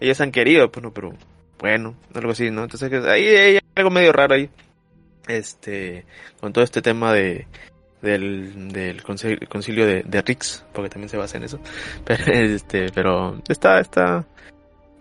[0.00, 1.12] ellos han querido, pues no, pero
[1.58, 2.64] bueno, algo así, ¿no?
[2.64, 4.50] Entonces, ahí hay algo medio raro ahí
[5.28, 6.04] este
[6.40, 7.46] con todo este tema de
[8.00, 11.60] del, del concilio de, de Rix porque también se basa en eso
[12.04, 14.26] pero este pero está está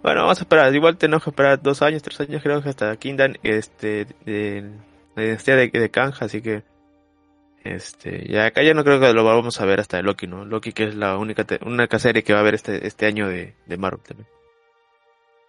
[0.04, 0.74] Bueno, vamos a esperar.
[0.74, 4.72] Igual tenemos que esperar dos años, tres años, creo que hasta Kingdom, este, de,
[5.16, 6.64] de, de Kanja, así que.
[7.64, 10.46] Este, ya acá ya no creo que lo vamos a ver hasta Loki, ¿no?
[10.46, 13.54] Loki que es la única, única serie que va a haber este, este año de,
[13.68, 14.28] de Marvel también.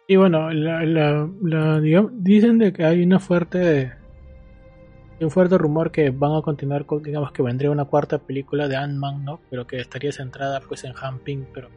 [0.06, 3.92] Y bueno, la, la, digamos, dicen de que hay una fuerte
[5.24, 8.76] un fuerte rumor que van a continuar con, digamos que vendría una cuarta película de
[8.76, 9.40] Ant-Man, ¿no?
[9.50, 11.68] Pero que estaría centrada pues en Han Ping, pero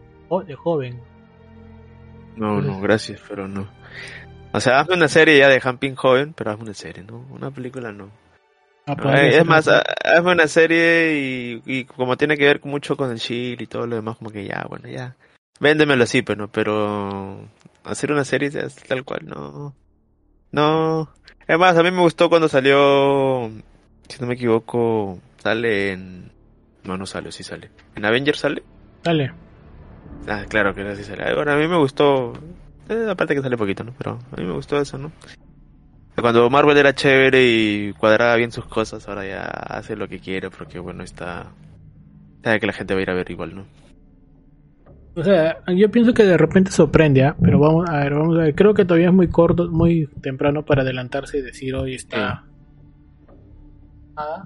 [0.45, 0.99] de joven.
[2.35, 3.67] No, no, gracias, pero no.
[4.51, 7.25] O sea, hazme una serie ya de Han Ping joven, pero hazme una serie, ¿no?
[7.29, 8.09] Una película no.
[8.87, 13.09] Ah, pues, es más, hazme una serie y, y, como tiene que ver mucho con
[13.09, 15.15] el Shield y todo lo demás, como que ya, bueno, ya.
[15.59, 17.47] Véndemelo así, pero no, pero
[17.83, 18.51] hacer una serie
[18.87, 19.73] tal cual, no.
[20.51, 21.09] No.
[21.47, 23.51] Es más, a mí me gustó cuando salió,
[24.07, 26.31] si no me equivoco, sale en...
[26.83, 27.69] No, no sale, sí sale.
[27.95, 28.63] ¿En Avengers sale?
[29.03, 29.31] Sale.
[30.27, 31.23] Ah, claro que sí sale.
[31.29, 32.33] Ahora, a mí me gustó,
[32.89, 33.93] eh, aparte que sale poquito, ¿no?
[33.97, 35.11] Pero a mí me gustó eso, ¿no?
[36.19, 40.49] Cuando Marvel era chévere y cuadraba bien sus cosas, ahora ya hace lo que quiere
[40.49, 41.51] porque, bueno, está...
[42.43, 43.65] Sabe que la gente va a ir a ver igual, ¿no?
[45.15, 47.35] O sea, yo pienso que de repente sorprende, ¿ah?
[47.41, 48.55] pero vamos a ver, vamos a ver.
[48.55, 52.43] Creo que todavía es muy corto, muy temprano para adelantarse y decir hoy está.
[54.17, 54.45] Ah.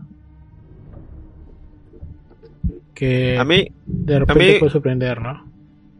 [2.93, 5.49] Que a mí, de repente puede sorprender, ¿no?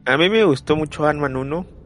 [0.06, 1.79] A mí me gustó mucho Ant-Man 1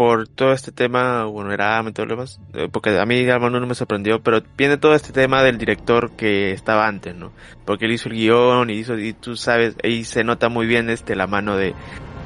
[0.00, 4.22] por todo este tema, bueno, era demás, eh, porque a mí Ant-Man 1 me sorprendió,
[4.22, 7.32] pero viene todo este tema del director que estaba antes, ¿no?
[7.66, 10.88] Porque él hizo el guion y hizo, y tú sabes, ahí se nota muy bien
[10.88, 11.74] este la mano de,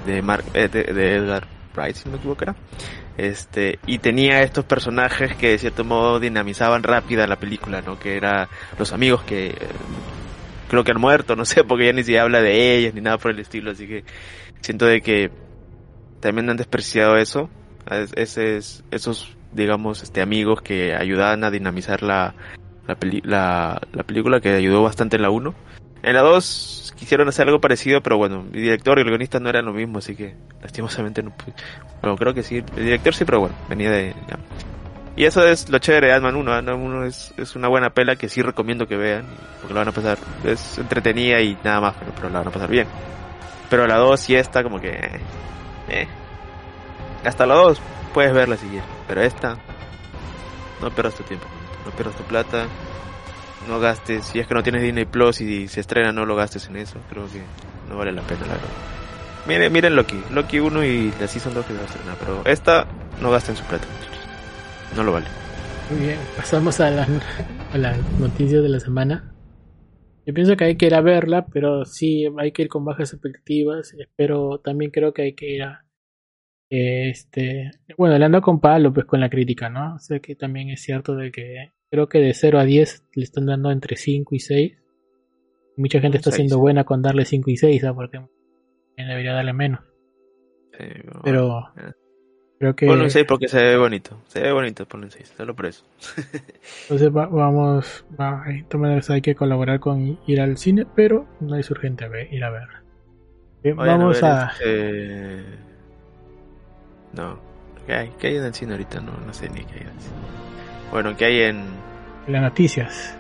[0.07, 2.55] de, Mark, eh, de, Edgar Wright, si no me equivoco era.
[3.17, 7.99] Este, y tenía estos personajes que de cierto modo dinamizaban rápida la película, ¿no?
[7.99, 9.57] Que era los amigos que eh,
[10.69, 13.19] creo que han muerto, no sé, porque ya ni se habla de ellos ni nada
[13.19, 14.05] por el estilo, así que
[14.61, 15.33] siento de que
[16.21, 17.51] también han despreciado eso
[17.91, 18.37] es,
[18.91, 22.35] esos, digamos, este, amigos que ayudaban a dinamizar la,
[22.87, 25.55] la, la, película, que ayudó bastante en la 1.
[26.03, 29.49] En la 2 quisieron hacer algo parecido, pero bueno, el director y el guionista no
[29.49, 31.33] eran lo mismo, así que lastimosamente no
[32.03, 34.15] Bueno, creo que sí, el director sí, pero bueno, venía de...
[35.17, 36.53] Y eso es lo chévere de Ant-Man 1.
[36.53, 39.25] Ant-Man 1 es, es una buena pela que sí recomiendo que vean,
[39.61, 40.19] porque la van a pasar.
[40.45, 42.89] Es entretenida y nada más, pero, pero la van a pasar bien.
[43.71, 44.91] Pero la 2 sí está como que...
[45.89, 46.09] Eh,
[47.25, 47.81] hasta la 2
[48.13, 49.59] puedes verla quieres, pero esta
[50.81, 51.47] no pierdas tu tiempo,
[51.85, 52.67] no pierdas tu plata,
[53.69, 56.69] no gastes, si es que no tienes Disney Plus y se estrena no lo gastes
[56.69, 57.43] en eso, creo que
[57.89, 58.69] no vale la pena la verdad.
[59.47, 62.43] Miren, miren Loki, Loki 1 y la Season 2 que se va a estrenar, pero
[62.47, 62.87] esta
[63.21, 63.87] no gasten su plata,
[64.97, 65.27] no lo vale.
[65.91, 67.09] Muy bien, pasamos a las
[67.73, 69.35] a la noticias de la semana.
[70.27, 73.13] Yo pienso que hay que ir a verla, pero sí hay que ir con bajas
[73.13, 73.95] expectativas.
[74.17, 75.84] Pero también creo que hay que ir a,
[76.77, 79.95] este, bueno, le ando con palo pues con la crítica, ¿no?
[79.95, 83.25] O sea que también es cierto de que creo que de 0 a 10 le
[83.25, 84.73] están dando entre 5 y 6.
[85.77, 87.97] Mucha gente está siendo buena con darle 5 y 6, ¿sabes?
[87.97, 88.21] Porque
[88.97, 89.81] debería darle menos.
[91.23, 91.73] pero
[92.59, 92.87] creo que...
[92.87, 94.21] Ponle un 6 porque se ve bonito.
[94.29, 95.85] Se ve bonito, ponle un 6, solo por eso.
[96.83, 101.57] Entonces vamos, va, de todas maneras hay que colaborar con ir al cine, pero no
[101.57, 103.75] es urgente ir a ver.
[103.77, 104.53] vamos a...
[104.53, 105.74] Este...
[107.15, 107.39] No.
[107.87, 108.11] ¿Qué hay?
[108.19, 109.01] ¿Qué hay en el cine ahorita?
[109.01, 110.17] No, no sé ni qué hay en el cine.
[110.91, 111.65] Bueno, ¿qué hay en...?
[112.27, 113.17] Las noticias.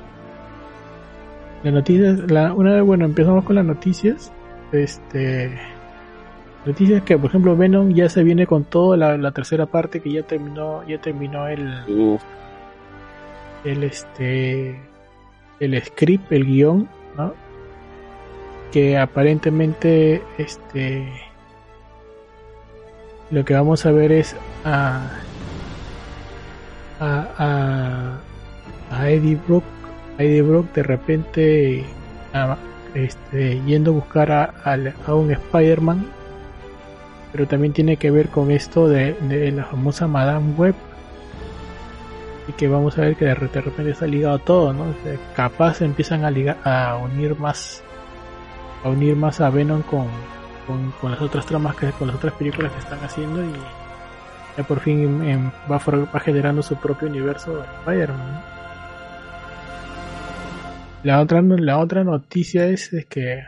[1.62, 2.30] Las noticias...
[2.30, 4.33] La, una vez, bueno, empezamos con las noticias.
[4.72, 5.59] Este...
[6.64, 10.22] Noticias que, por ejemplo, Venom ya se viene con toda la, tercera parte que ya
[10.22, 12.20] terminó, ya terminó el...
[13.64, 14.80] El, este...
[15.61, 17.35] El script, el guion, ¿no?
[18.72, 21.12] Que aparentemente, este
[23.35, 25.11] lo que vamos a ver es a,
[27.01, 28.16] a,
[28.92, 29.64] a, Eddie Brock,
[30.18, 31.85] Eddie Brock de repente
[32.94, 34.55] este, yendo a buscar a,
[35.05, 36.07] a, un Spider-Man,
[37.33, 39.16] pero también tiene que ver con esto de,
[39.53, 40.77] la famosa Madame Web.
[42.47, 44.85] Y que vamos a ver que de repente está ligado todo, ¿no?
[45.35, 47.82] capaz empiezan a, ligar, a unir más
[48.85, 50.07] a unir más a Venom con,
[50.67, 53.53] con, las otras tramas que con las otras películas que están haciendo y
[54.57, 58.43] ya por fin em, va, va, generando su propio universo de Spider-Man.
[61.03, 63.43] La otra, la otra noticia es, que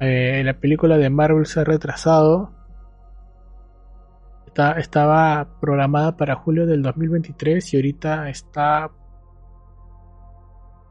[0.00, 2.52] eh, la película de Marvel se ha retrasado.
[4.46, 8.90] Está, estaba programada para julio del 2023 y ahorita está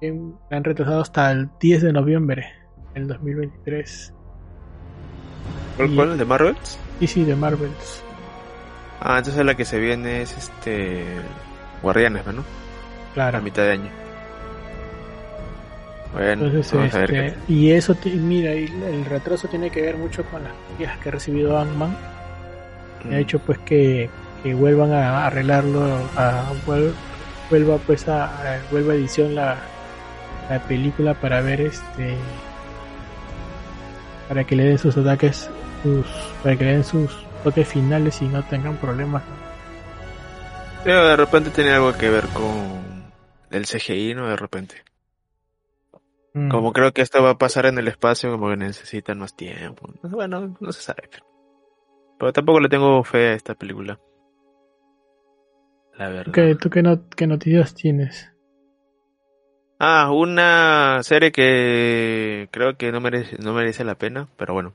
[0.01, 2.45] la han retrasado hasta el 10 de noviembre
[2.93, 4.13] del 2023.
[5.77, 6.17] ¿Cuál, cuál?
[6.17, 6.77] ¿De Marvels?
[6.99, 8.03] Sí, sí, de Marvels.
[8.99, 11.05] Ah, entonces la que se viene es este.
[11.81, 12.41] Guardianes, ¿no?
[12.41, 13.41] A Claro.
[13.41, 13.89] mitad de año.
[16.13, 19.95] Bueno, Entonces, vamos a ver este, qué y eso, mira, el retraso tiene que ver
[19.97, 21.95] mucho con las quejas que ha recibido Ant-Man.
[23.03, 23.13] tal.
[23.13, 24.09] Ha hecho pues que,
[24.43, 25.81] que vuelvan a arreglarlo,
[26.17, 26.91] a, vuel-
[27.49, 29.57] vuelva pues a, a- vuelva a edición la,
[30.49, 32.15] la película para ver este
[34.27, 35.49] para que le den sus ataques
[35.83, 36.05] sus
[36.43, 37.11] para que den sus
[37.43, 39.23] toques finales y no tengan problemas
[40.83, 43.11] Pero de repente tiene algo que ver con
[43.51, 44.27] el CGI, ¿no?
[44.27, 44.75] De repente.
[46.33, 46.49] Mm.
[46.49, 49.89] Como creo que esto va a pasar en el espacio, como que necesitan más tiempo.
[50.03, 51.03] Bueno, no se sabe.
[51.11, 51.25] Pero,
[52.17, 53.99] pero tampoco le tengo fe a esta película.
[55.97, 56.31] La verdad.
[56.33, 58.31] ¿Qué- ¿Tú qué, no- qué noticias tienes?
[59.77, 64.73] Ah, una serie que creo que no merece, no merece la pena, pero bueno.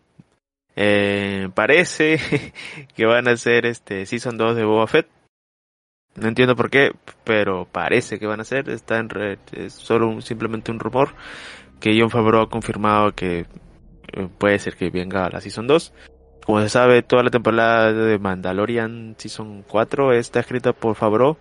[0.76, 2.18] Eh, parece
[2.94, 5.08] que van a hacer este Season 2 de Boba Fett.
[6.16, 6.92] No entiendo por qué,
[7.24, 8.70] pero parece que van a hacer.
[8.70, 11.14] Está en red, es solo simplemente un rumor
[11.80, 15.92] que John Favreau ha confirmado que eh, puede ser que venga la Season 2.
[16.44, 21.36] Como se sabe, toda la temporada de Mandalorian Season 4 está escrita por Favreau,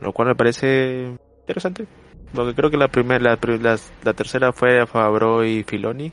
[0.00, 1.86] lo cual me parece interesante.
[2.34, 6.12] Porque creo que la primera, la, las- la tercera fue Favreau y Filoni.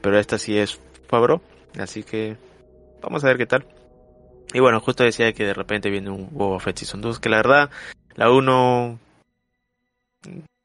[0.00, 1.40] Pero esta sí es Favreau.
[1.78, 2.36] Así que
[3.02, 3.66] vamos a ver qué tal.
[4.52, 7.20] Y bueno, justo decía que de repente viene un Boba Fett Season 2.
[7.20, 7.70] Que la verdad,
[8.14, 8.98] la 1...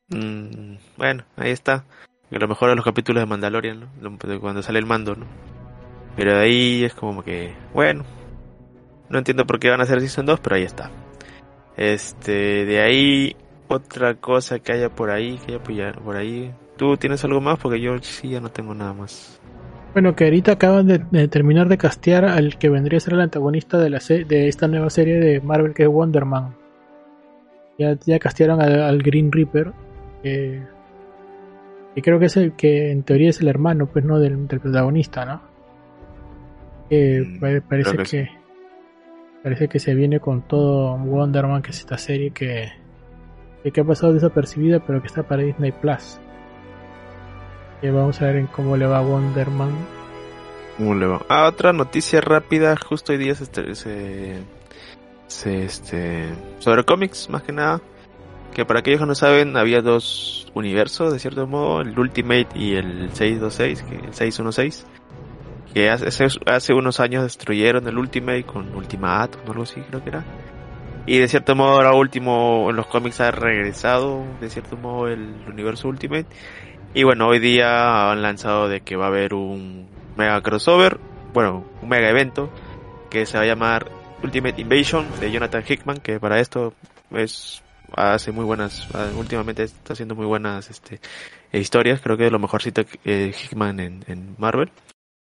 [0.09, 1.85] mm, bueno, ahí está.
[2.29, 4.17] Que lo mejor de los capítulos de Mandalorian, ¿no?
[4.39, 5.15] Cuando sale el mando.
[6.15, 8.05] Pero de ahí es como que, bueno.
[9.09, 10.89] No entiendo por qué van a hacer Season 2, pero ahí está.
[11.75, 13.35] Este, de ahí
[13.67, 16.53] otra cosa que haya por ahí, que haya por ahí.
[16.77, 17.59] ¿Tú tienes algo más?
[17.59, 19.39] Porque yo sí ya no tengo nada más.
[19.93, 23.21] Bueno, que ahorita acaban de, de terminar de castear al que vendría a ser el
[23.21, 26.55] antagonista de la de esta nueva serie de Marvel que es Wonder Man.
[27.77, 29.71] Ya, ya castearon al, al Green Reaper.
[30.23, 30.63] Que,
[31.93, 34.59] que creo que es el que en teoría es el hermano, pues no del, del
[34.59, 35.41] protagonista, ¿no?
[36.89, 38.29] Mm, pa- parece que, que
[39.43, 42.69] parece que se viene con todo Wonder Man, que es esta serie que,
[43.71, 46.19] que ha pasado desapercibida, pero que está para Disney Plus.
[47.91, 49.71] Vamos a ver en cómo le va a Wonder Man.
[50.77, 51.21] ¿Cómo le va?
[51.29, 52.75] Ah, otra noticia rápida.
[52.77, 54.43] Justo hoy día se, se,
[55.27, 56.29] se, este,
[56.59, 57.81] sobre cómics, más que nada.
[58.53, 62.75] Que para aquellos que no saben, había dos universos, de cierto modo, el Ultimate y
[62.75, 64.85] el 626, que el 616.
[65.73, 70.09] Que hace, hace- unos años destruyeron el Ultimate con Ultimatum, o algo así creo que
[70.09, 70.23] era.
[71.07, 75.33] Y de cierto modo ahora último en los cómics ha regresado, de cierto modo, el
[75.47, 76.27] universo Ultimate.
[76.95, 80.99] Y bueno, hoy día han lanzado de que va a haber un mega crossover,
[81.33, 82.51] bueno, un mega evento
[83.09, 83.89] que se va a llamar
[84.21, 86.73] Ultimate Invasion de Jonathan Hickman, que para esto
[87.11, 87.63] es
[87.95, 88.87] hace muy buenas,
[89.17, 90.99] últimamente está haciendo muy buenas este
[91.51, 94.71] historias, creo que es lo mejorcito eh, Hickman en, en Marvel.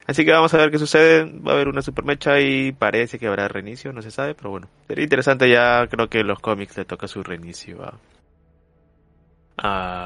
[0.08, 3.20] Así que vamos a ver qué sucede, va a haber una super mecha y parece
[3.20, 6.78] que habrá reinicio, no se sabe, pero bueno, sería interesante ya, creo que los cómics
[6.78, 8.00] le toca su reinicio a,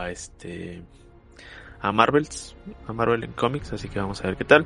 [0.04, 0.82] a este
[1.84, 2.56] a Marvels,
[2.88, 4.66] a Marvel en cómics, así que vamos a ver qué tal.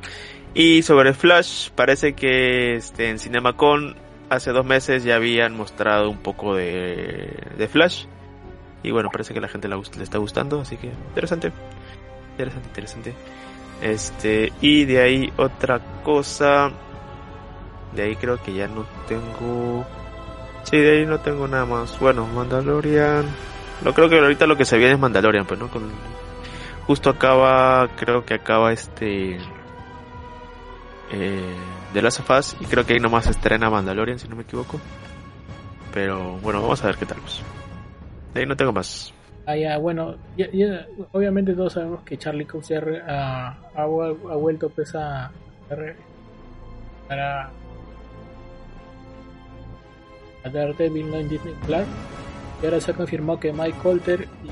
[0.53, 3.95] Y sobre Flash, parece que este, en CinemaCon
[4.29, 8.05] hace dos meses ya habían mostrado un poco de, de Flash.
[8.83, 11.51] Y bueno, parece que la gente la le está gustando, así que interesante.
[12.33, 13.13] Interesante, interesante.
[13.81, 16.71] Este, y de ahí otra cosa.
[17.95, 19.83] De ahí creo que ya no tengo.
[20.65, 21.99] Sí, de ahí no tengo nada más.
[21.99, 23.25] Bueno, Mandalorian.
[23.83, 25.67] Lo creo que ahorita lo que se viene es Mandalorian, pues, ¿no?
[25.69, 25.89] Con,
[26.87, 29.37] justo acaba, creo que acaba este.
[31.11, 31.55] Eh,
[31.93, 34.79] The Last of Us, y creo que ahí nomás estrena Mandalorian, si no me equivoco.
[35.93, 37.17] Pero bueno, vamos a ver qué tal.
[37.19, 37.41] Pues.
[38.35, 39.13] Ahí no tengo más.
[39.45, 43.85] Ah, ya, bueno, ya- ya- obviamente todos sabemos que Charlie Cox ya re- ha, ha
[43.87, 45.31] vuel- ha vuelto pues a,
[47.07, 47.49] para
[50.43, 51.85] a Daredevil en Disney Plus
[52.61, 54.49] y ahora se ha confirmado que Mike Colter y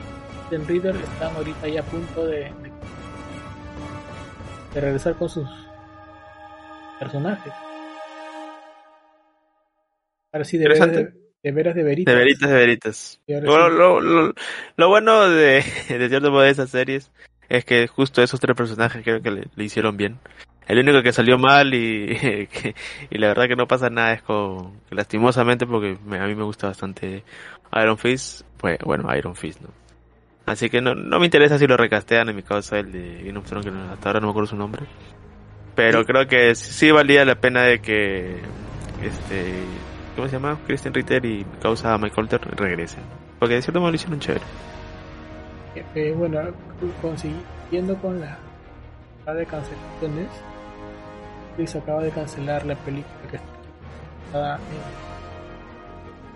[0.51, 2.71] Ethan Reader están ahorita ya a punto de, de,
[4.73, 5.47] de regresar con sus
[6.99, 7.53] personajes.
[10.31, 12.13] Ahora sí, de veras de, veras de veritas.
[12.13, 13.21] De veritas, de veritas.
[13.27, 13.75] Bueno, sí.
[13.75, 14.33] lo, lo,
[14.75, 17.11] lo bueno de, de cierto modo de esas series
[17.47, 20.19] es que justo esos tres personajes creo que le, le hicieron bien.
[20.67, 22.07] El único que salió mal y,
[22.51, 22.75] que-
[23.09, 26.43] y la verdad que no pasa nada es con, lastimosamente porque me- a mí me
[26.43, 27.23] gusta bastante
[27.81, 29.69] Iron Fist, pues bueno, Iron Fist, ¿no?
[30.45, 33.39] Así que no, no me interesa si lo recastean, en mi caso el de Game
[33.39, 34.83] of Thrones, que hasta ahora no me acuerdo su nombre.
[35.75, 38.39] Pero creo que sí valía la pena de que
[39.03, 39.63] este
[40.15, 40.57] ¿cómo se llama?
[40.65, 43.03] Christian Ritter y causa Mike Colter regresen.
[43.39, 44.45] Porque de cierto modo lo hicieron chévere.
[45.75, 46.39] Eh, eh, bueno,
[47.01, 48.37] consiguiendo con la
[49.33, 50.29] de cancelaciones,
[51.65, 53.39] se acaba de cancelar la película que
[54.25, 54.61] estaba en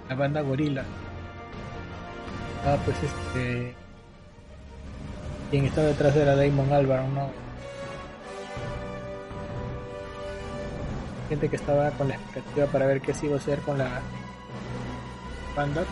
[0.10, 0.84] la banda Gorila.
[2.66, 3.78] Ah, pues este.
[5.49, 7.29] Quien estaba detrás era Damon Albarn, ¿no?
[11.27, 14.01] Gente que estaba con la expectativa para ver qué se iba a hacer con la
[15.55, 15.83] banda.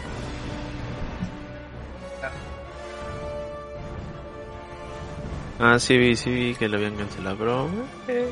[5.60, 7.68] Ah, sí vi, sí vi que lo habían cancelado, pero...
[8.08, 8.30] Eh,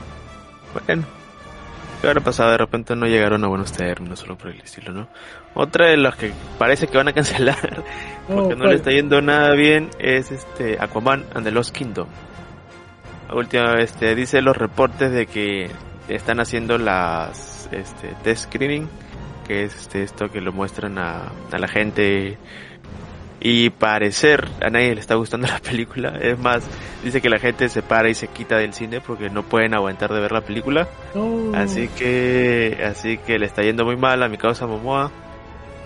[0.85, 1.24] bueno.
[2.05, 2.51] ¿Qué habrá pasado?
[2.51, 5.07] De repente no llegaron a buenos términos, solo por el estilo, ¿no?
[5.55, 7.83] Otra de las que parece que van a cancelar,
[8.27, 12.07] porque no le está yendo nada bien, es este Aquaman and the Lost Kingdom.
[13.33, 15.71] Última, este, dice los reportes de que
[16.07, 18.87] están haciendo las este, test screening,
[19.47, 22.37] que es este, esto que lo muestran a, a la gente
[23.39, 26.17] y parecer a nadie le está gustando la película.
[26.21, 26.63] Es más,
[27.03, 30.13] dice que la gente se para y se quita del cine porque no pueden aguantar
[30.13, 30.87] de ver la película.
[31.53, 35.11] Así que, así que le está yendo muy mal a mi causa Momoa.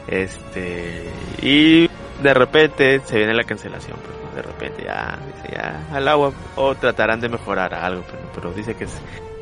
[0.08, 1.04] Este,
[1.41, 1.88] y
[2.22, 5.20] de repente se viene la cancelación, pues, de repente ya,
[5.52, 8.88] ya al agua o tratarán de mejorar algo, pero, dice que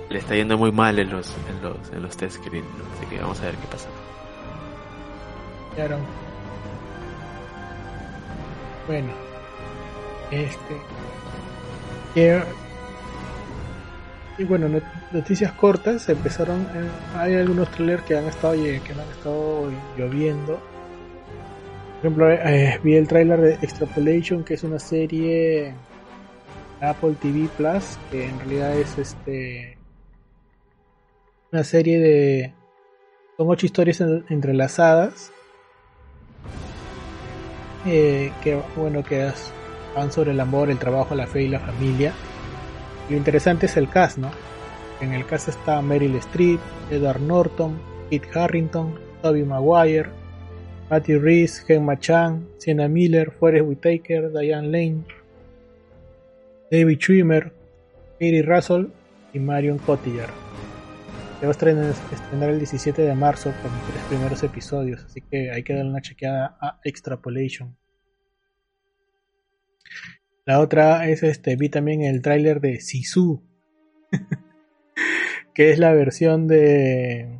[0.10, 3.22] le está yendo muy mal en los, en los, en los test screen, así que
[3.22, 3.88] vamos a ver qué pasa.
[5.76, 6.27] Claro.
[8.88, 9.10] Bueno,
[10.32, 10.78] este.
[14.38, 14.70] y bueno,
[15.12, 16.08] noticias cortas.
[16.08, 16.62] Empezaron.
[16.62, 20.54] Eh, hay algunos trailers que han estado que han estado lloviendo.
[21.98, 25.74] Por ejemplo, eh, vi el trailer de Extrapolation, que es una serie
[26.80, 29.78] Apple TV Plus, que en realidad es este
[31.52, 32.54] una serie de
[33.36, 35.32] son ocho historias entrelazadas
[37.88, 39.32] eh, que bueno que
[39.96, 42.14] van sobre el amor, el trabajo, la fe y la familia.
[43.10, 44.30] Lo interesante es el cast, ¿no?
[45.00, 46.60] En el cast está Meryl Streep,
[46.92, 47.80] Edward Norton,
[48.10, 50.10] Kit Harrington, Toby Maguire,
[50.90, 55.04] Matthew Reese, Gemma Chan, Sienna Miller, Forrest Whitaker, Diane Lane,
[56.72, 57.52] David Schwimmer,
[58.14, 58.88] Katie Russell
[59.34, 60.47] y Marion Cotillard.
[61.40, 65.64] Se va a estrenar, el 17 de marzo con tres primeros episodios, así que hay
[65.64, 67.78] que darle una chequeada a Extrapolation.
[70.46, 73.44] La otra es este, vi también el tráiler de Sisu,
[75.54, 77.40] que es la versión de,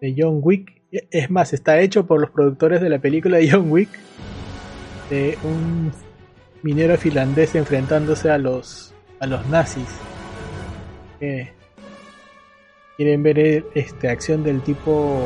[0.00, 0.82] de John Wick.
[0.92, 3.90] Es más, está hecho por los productores de la película de John Wick,
[5.10, 5.90] de un
[6.62, 9.88] minero finlandés enfrentándose a los a los nazis.
[11.20, 11.52] Eh,
[12.98, 15.20] quieren ver esta acción del tipo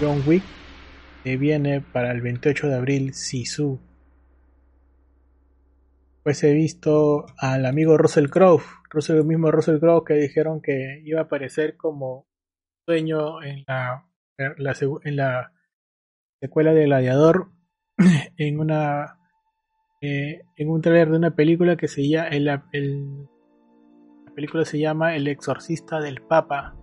[0.00, 0.42] John Wick,
[1.22, 3.78] que viene para el 28 de abril Sisu.
[6.22, 11.02] Pues he visto al amigo Russell Crowe, Russell, el mismo Russell Crowe que dijeron que
[11.04, 12.26] iba a aparecer como
[12.86, 14.06] sueño en la,
[16.40, 17.50] secuela de Gladiador
[18.38, 19.18] en una
[20.00, 22.64] eh, en un trailer de una película que se llama la
[24.34, 26.77] película se llama El exorcista del Papa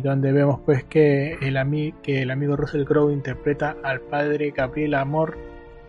[0.00, 5.36] donde vemos pues que el, que el amigo Russell Crowe interpreta al padre Gabriel Amor,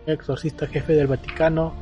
[0.06, 1.72] exorcista jefe del Vaticano,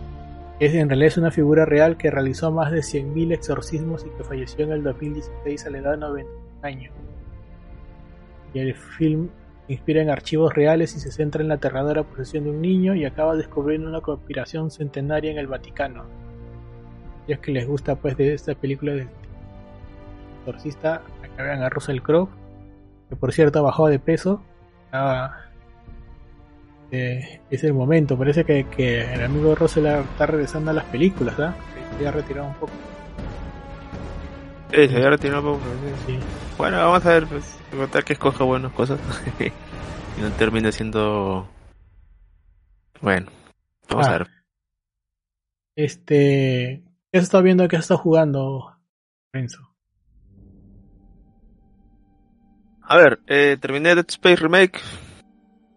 [0.61, 4.25] es, en realidad es una figura real que realizó más de 100.000 exorcismos y que
[4.25, 6.31] falleció en el 2016 a la edad de 90
[6.63, 6.93] años.
[8.53, 9.31] Y el film
[9.69, 13.05] inspira en archivos reales y se centra en la aterradora posesión de un niño y
[13.05, 16.05] acaba descubriendo una conspiración centenaria en el Vaticano.
[17.27, 19.09] Y es que les gusta pues de esta película del
[20.41, 21.03] exorcista
[21.43, 22.29] vean a Russell Crowe,
[23.09, 24.43] que por cierto bajó de peso.
[26.93, 31.55] Eh, es el momento, parece que, el amigo Russell está regresando a las películas, ¿ah?
[31.99, 32.73] Se ha retirado un poco.
[34.71, 35.71] Sí, se había retirado un poco.
[36.59, 38.99] Bueno, vamos a ver, pues, contar que escoja buenas cosas
[39.41, 41.49] y no termine siendo.
[43.01, 43.31] Bueno,
[43.89, 44.19] vamos a ah.
[44.19, 44.27] ver.
[45.77, 46.83] Este.
[47.13, 47.67] ¿Qué has estado viendo?
[47.69, 48.77] ¿Qué has estado jugando,
[49.33, 49.70] Renzo?
[52.91, 54.81] A ver, eh, terminé Dead Space Remake.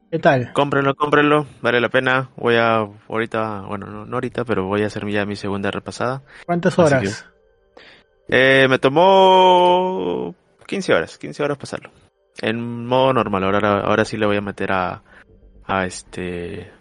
[0.09, 0.51] ¿Qué tal?
[0.51, 2.31] Cómprenlo, cómprenlo, vale la pena.
[2.37, 6.23] Voy a, ahorita, bueno, no, ahorita, pero voy a hacer ya mi segunda repasada.
[6.47, 7.29] ¿Cuántas horas?
[8.29, 10.33] eh, me tomó
[10.65, 11.91] 15 horas, 15 horas pasarlo.
[12.41, 15.03] En modo normal, ahora, ahora sí le voy a meter a,
[15.65, 16.71] a este,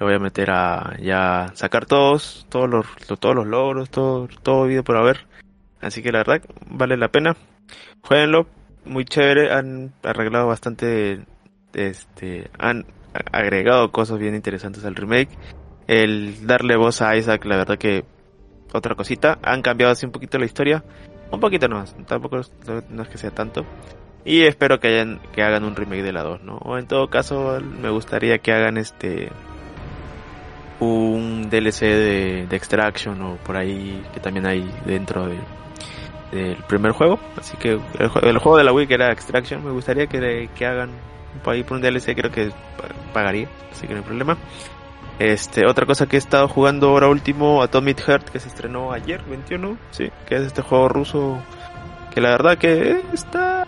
[0.00, 2.86] voy a meter a ya sacar todos, todos los,
[3.20, 5.28] todos los logros, todo, todo video por haber.
[5.80, 7.36] Así que la verdad, vale la pena.
[8.02, 8.48] Jueguenlo,
[8.84, 11.20] muy chévere, han arreglado bastante,
[11.72, 12.86] este, han
[13.32, 15.30] agregado cosas bien interesantes al remake.
[15.86, 18.04] El darle voz a Isaac, la verdad que
[18.72, 20.82] otra cosita, han cambiado así un poquito la historia,
[21.30, 22.40] un poquito más, tampoco
[22.90, 23.64] no es que sea tanto.
[24.24, 26.56] Y espero que hayan, que hagan un remake de la 2, ¿no?
[26.56, 29.28] O en todo caso, me gustaría que hagan este,
[30.80, 35.38] un DLC de, de Extraction o por ahí que también hay dentro de,
[36.32, 37.18] del primer juego.
[37.36, 40.90] Así que el, juego de la Wii que era Extraction, me gustaría que, que hagan
[41.42, 42.50] por ahí por un DLC, creo que
[43.12, 44.36] pagaría, así que no hay problema.
[45.18, 49.22] Este, otra cosa que he estado jugando ahora último, Atomic Heart, que se estrenó ayer,
[49.24, 51.38] 21, sí, que es este juego ruso,
[52.12, 53.66] que la verdad que está,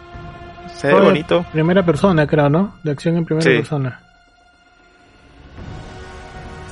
[0.74, 1.44] se ve bonito.
[1.52, 2.76] Primera persona, creo, ¿no?
[2.82, 4.00] De acción en primera persona.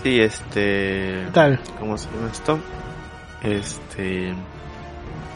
[0.03, 1.27] Sí, este...
[1.33, 1.61] tal?
[1.79, 2.59] ¿Cómo se llama esto?
[3.43, 4.35] Este...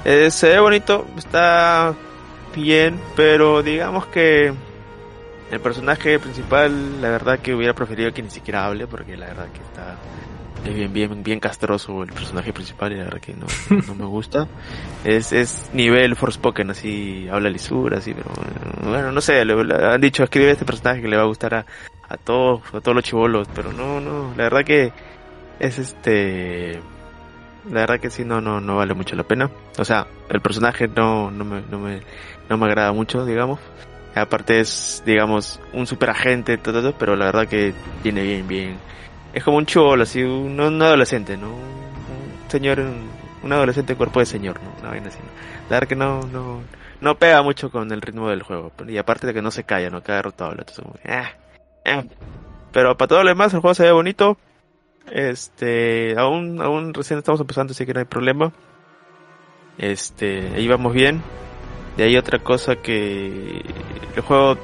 [0.04, 1.94] Eh, se ve bonito, está
[2.54, 4.52] bien, pero digamos que
[5.50, 9.48] el personaje principal, la verdad que hubiera preferido que ni siquiera hable, porque la verdad
[9.52, 9.96] que está
[10.64, 13.46] es bien, bien, bien castroso el personaje principal y la verdad que no,
[13.86, 14.48] no me gusta.
[15.04, 18.30] Es, es nivel Forspoken, así habla lisura, así, pero
[18.82, 21.66] bueno, no sé, le, han dicho escribe este personaje que le va a gustar a,
[22.08, 24.92] a todos, a todos los chivolos, pero no, no, la verdad que
[25.60, 26.80] es este
[27.70, 29.50] la verdad que sí no no no vale mucho la pena.
[29.78, 32.00] O sea el personaje no no me no me
[32.48, 33.60] no me agrada mucho digamos.
[34.14, 38.76] Aparte es digamos un super agente todo, pero la verdad que tiene bien bien.
[39.32, 42.80] Es como un cholo así un, un adolescente no un señor
[43.42, 45.18] un adolescente cuerpo de señor no una vaina así
[45.68, 46.62] la verdad que no no
[47.00, 49.90] no pega mucho con el ritmo del juego y aparte de que no se calla
[49.90, 51.30] no queda rotado entonces como, ah,
[51.84, 52.04] ah.
[52.72, 54.38] pero para todo lo demás el juego se ve bonito
[55.12, 58.52] este, aún, aún recién estamos empezando, así que no hay problema.
[59.78, 61.22] Este, ahí vamos bien.
[61.96, 63.62] Y hay otra cosa que
[64.14, 64.56] el juego,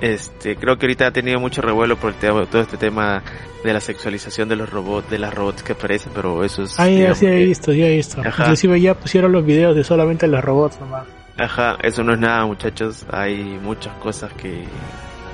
[0.00, 3.22] este, creo que ahorita ha tenido mucho revuelo por el tema, todo este tema
[3.64, 6.78] de la sexualización de los robots, de las robots que aparecen, pero eso es.
[6.78, 8.22] Ah, ya, sí, he visto, ya he visto.
[8.24, 11.06] Inclusive ya pusieron los videos de solamente los robots nomás.
[11.38, 13.06] Ajá, eso no es nada, muchachos.
[13.10, 14.64] Hay muchas cosas que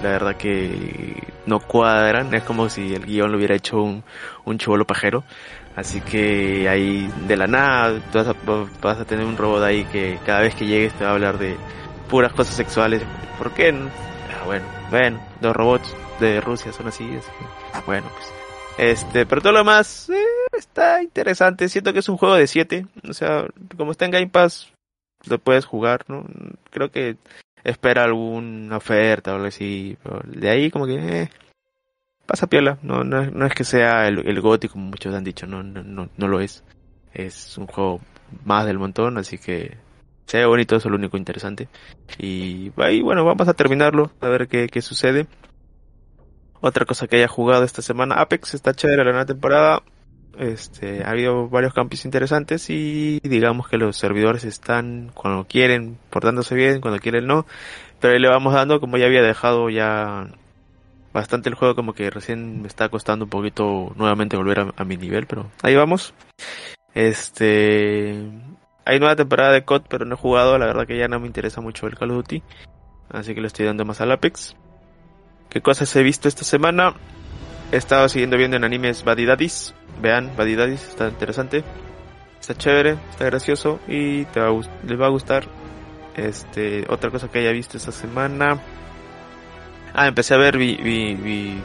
[0.02, 4.04] la verdad que no cuadran, es como si el guion lo hubiera hecho un,
[4.44, 5.24] un chivolo pajero.
[5.76, 8.00] Así que ahí de la nada
[8.82, 11.38] vas a, tener un robot ahí que cada vez que llegues te va a hablar
[11.38, 11.56] de
[12.08, 13.02] puras cosas sexuales.
[13.38, 13.68] ¿Por qué?
[13.70, 17.08] Ah, bueno, bueno, dos robots de Rusia son así,
[17.86, 18.32] bueno, pues.
[18.78, 21.68] Este, pero todo lo demás eh, está interesante.
[21.68, 22.86] Siento que es un juego de 7.
[23.08, 23.46] O sea,
[23.76, 24.72] como está en Game Pass,
[25.26, 26.24] lo puedes jugar, ¿no?
[26.70, 27.16] Creo que
[27.64, 29.96] espera alguna oferta o algo así.
[30.24, 31.30] de ahí como que eh,
[32.26, 32.78] pasa piola.
[32.82, 36.08] No, no, no, es que sea el, el como muchos han dicho, no, no, no,
[36.16, 36.64] no lo es.
[37.12, 38.00] Es un juego
[38.44, 39.76] más del montón, así que
[40.26, 41.68] se ve bonito, eso es lo único interesante.
[42.18, 45.26] Y bueno, vamos a terminarlo, a ver qué, qué sucede.
[46.60, 49.82] Otra cosa que haya jugado esta semana, Apex está chévere la nueva temporada.
[50.38, 56.54] Este, ha habido varios cambios interesantes y digamos que los servidores están cuando quieren portándose
[56.54, 57.44] bien, cuando quieren no,
[58.00, 60.28] pero ahí le vamos dando como ya había dejado ya
[61.12, 64.96] bastante el juego como que recién me está costando un poquito nuevamente volver a, mi
[64.96, 66.14] nivel, pero ahí vamos.
[66.94, 68.16] Este,
[68.84, 71.26] hay nueva temporada de COD, pero no he jugado, la verdad que ya no me
[71.26, 72.42] interesa mucho el Call of Duty,
[73.10, 74.54] así que le estoy dando más al Apex.
[75.48, 76.94] ¿Qué cosas he visto esta semana?
[77.72, 81.64] He estado siguiendo viendo en animes Badidadis, vean Badidadis, está interesante,
[82.40, 84.50] está chévere, está gracioso y te va
[84.86, 85.44] les va a gustar.
[86.16, 88.58] Este, otra cosa que haya visto esta semana.
[89.94, 90.76] Ah, empecé a ver vi,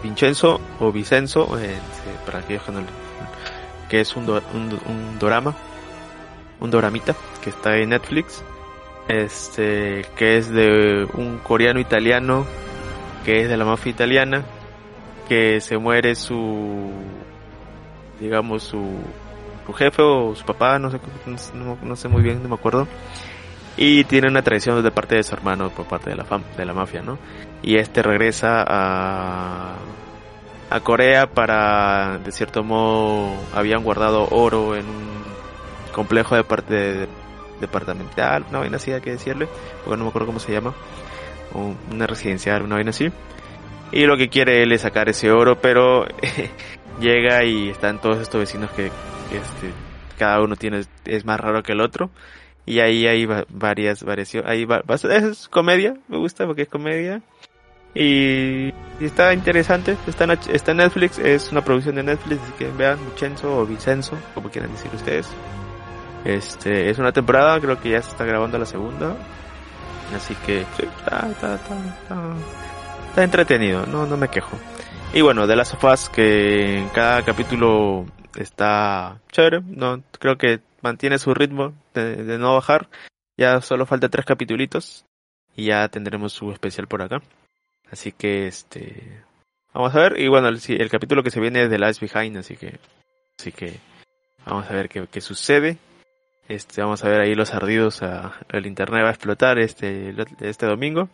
[0.03, 1.75] Vincenzo o Vicenzo, eh,
[2.25, 2.81] para aquellos que no
[3.89, 5.53] que es un, un, un dorama,
[6.59, 8.43] un doramita que está en Netflix.
[9.07, 12.45] Este, que es de un coreano italiano
[13.25, 14.45] que es de la mafia italiana
[15.27, 16.89] que se muere su
[18.19, 18.99] digamos, su,
[19.65, 20.99] su jefe o su papá, no sé,
[21.53, 22.87] no, sé muy bien, no me acuerdo.
[23.75, 26.25] Y tiene una traición de parte de su hermano por parte de la,
[26.57, 27.17] de la mafia, ¿no?
[27.63, 29.75] Y este regresa a,
[30.69, 35.23] a Corea para, de cierto modo, habían guardado oro en un
[35.91, 37.07] complejo de parte
[37.59, 39.47] departamental, una vaina así hay que decirle,
[39.83, 40.73] porque no me acuerdo cómo se llama,
[41.91, 43.11] una residencial, una vaina así.
[43.91, 46.07] Y lo que quiere él es sacar ese oro, pero
[46.99, 49.73] llega y están todos estos vecinos que, este,
[50.17, 52.11] cada uno tiene es más raro que el otro
[52.65, 57.21] y ahí hay varias variaciones ahí va, es comedia me gusta porque es comedia
[57.95, 62.67] y, está interesante está en, está en Netflix es una producción de Netflix así que
[62.69, 65.27] vean Vincenzo o Vicenzo como quieran decir ustedes
[66.25, 69.15] Este, es una temporada, creo que ya se está grabando la segunda.
[70.15, 71.75] Así que sí, está, está, está,
[73.09, 74.57] está, entretenido, no, no me quejo.
[75.15, 81.19] Y bueno, de las sofás que en cada capítulo está chévere, no, creo que mantiene
[81.19, 82.89] su ritmo de, de no bajar.
[83.37, 85.05] Ya solo falta tres capítulos
[85.55, 87.21] y ya tendremos su especial por acá.
[87.91, 89.23] Así que este
[89.71, 92.37] vamos a ver y bueno, el, el capítulo que se viene es de Last Behind,
[92.37, 92.79] así que
[93.37, 93.79] así que
[94.47, 95.77] vamos a ver qué, qué sucede.
[96.47, 100.65] Este, vamos a ver ahí los ardidos, a, el internet va a explotar este, este
[100.65, 101.07] domingo.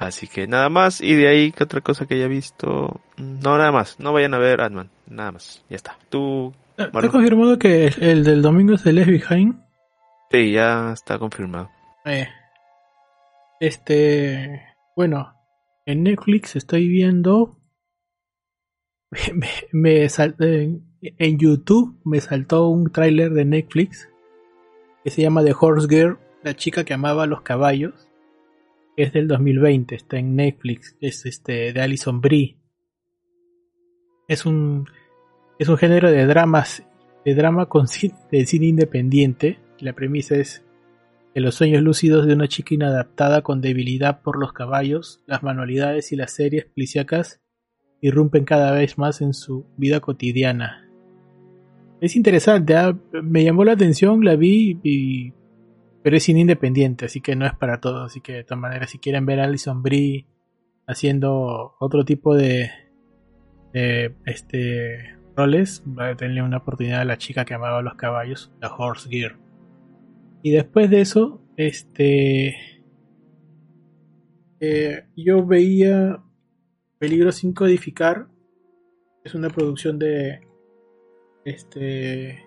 [0.00, 3.02] Así que nada más, y de ahí, ¿qué otra cosa que haya visto?
[3.18, 5.98] No, nada más, no vayan a ver Ant-Man, nada más, ya está.
[6.08, 6.54] ¿Tú?
[6.74, 9.62] ¿Te has confirmado que el del domingo es de Left Behind?
[10.30, 11.68] Sí, ya está confirmado.
[12.06, 12.28] Eh,
[13.60, 14.62] este,
[14.96, 15.34] bueno,
[15.84, 17.58] en Netflix estoy viendo,
[19.34, 24.08] me, me en, en YouTube me saltó un tráiler de Netflix
[25.04, 28.09] que se llama The Horse Girl, la chica que amaba a los caballos.
[28.96, 32.56] Es del 2020, está en Netflix, es este de Alison Brie.
[34.28, 34.86] Es un
[35.58, 36.82] es un género de dramas,
[37.24, 37.86] de drama con
[38.30, 39.58] de cine independiente.
[39.78, 40.64] La premisa es
[41.34, 46.12] que los sueños lúcidos de una chica inadaptada con debilidad por los caballos, las manualidades
[46.12, 47.40] y las series policíacas
[48.00, 50.88] irrumpen cada vez más en su vida cotidiana.
[52.00, 52.96] Es interesante, ¿ah?
[53.22, 55.32] me llamó la atención, la vi, y...
[56.02, 58.06] pero es cine independiente, así que no es para todos.
[58.06, 60.26] Así que de todas maneras, si quieren ver a Alison Brie
[60.86, 62.70] haciendo otro tipo de,
[63.72, 65.82] de este roles,
[66.18, 69.36] denle una oportunidad a la chica que amaba los caballos, la Horse Gear.
[70.42, 72.56] Y después de eso, este
[74.60, 76.22] eh, yo veía
[76.98, 78.28] Peligro sin codificar.
[79.24, 80.40] Es una producción de
[81.46, 82.44] este.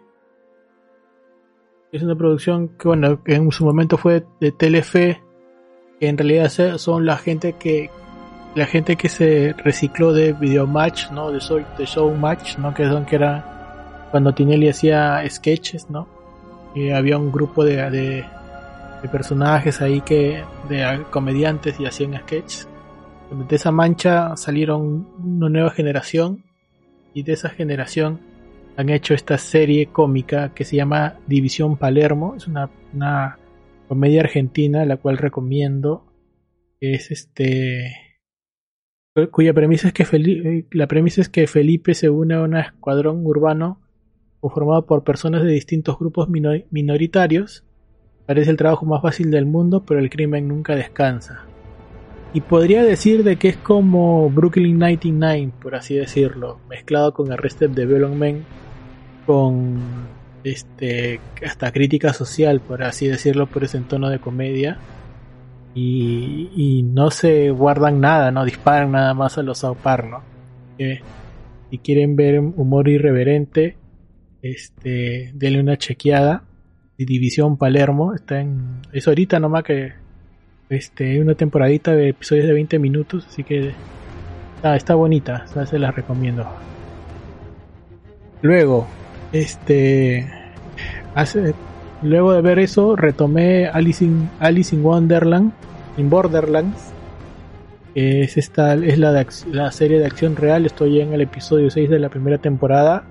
[1.93, 5.21] Es una producción que, bueno, que en su momento fue de Telefe,
[5.99, 7.91] que en realidad son la gente que
[8.55, 11.29] la gente que se recicló de Videomatch, ¿no?
[11.31, 12.73] De, show, de Showmatch, ¿no?
[12.73, 16.07] Que son que era cuando Tinelli hacía sketches, ¿no?
[16.73, 18.25] Y había un grupo de, de,
[19.03, 22.67] de personajes ahí que de comediantes y hacían sketches.
[23.47, 26.43] De esa mancha salieron una nueva generación
[27.13, 28.32] y de esa generación
[28.76, 32.36] han hecho esta serie cómica que se llama División Palermo.
[32.36, 33.38] Es una, una
[33.88, 36.05] comedia argentina, la cual recomiendo.
[36.80, 37.91] Es este
[39.32, 43.26] cuya premisa es que Felipe, la premisa es que Felipe se une a un escuadrón
[43.26, 43.80] urbano
[44.39, 47.63] conformado por personas de distintos grupos minoritarios.
[48.26, 51.45] Parece el trabajo más fácil del mundo, pero el crimen nunca descansa.
[52.34, 57.69] Y podría decir de que es como Brooklyn 99, por así decirlo, mezclado con Arrested
[57.69, 58.43] Development
[59.26, 59.80] con
[60.43, 64.78] este hasta crítica social, por así decirlo, por ese tono de comedia.
[65.76, 69.78] Y, no se guardan nada, no disparan nada más a los South
[71.74, 73.78] si quieren ver humor irreverente,
[74.43, 76.43] este, denle una chequeada.
[76.95, 78.82] División Palermo, está en.
[78.91, 79.93] Es ahorita nomás que.
[80.69, 83.74] Este, una temporadita de episodios de 20 minutos, así que.
[84.63, 86.47] está bonita, se las recomiendo.
[88.43, 88.88] Luego,
[89.34, 90.29] este
[91.15, 91.53] hace
[92.01, 95.51] luego de ver eso retomé Alice in, Alice Wonderland
[95.97, 96.93] in Borderlands
[97.95, 100.65] es esta es la, la serie de acción real.
[100.65, 103.03] Estoy en el episodio 6 de la primera temporada.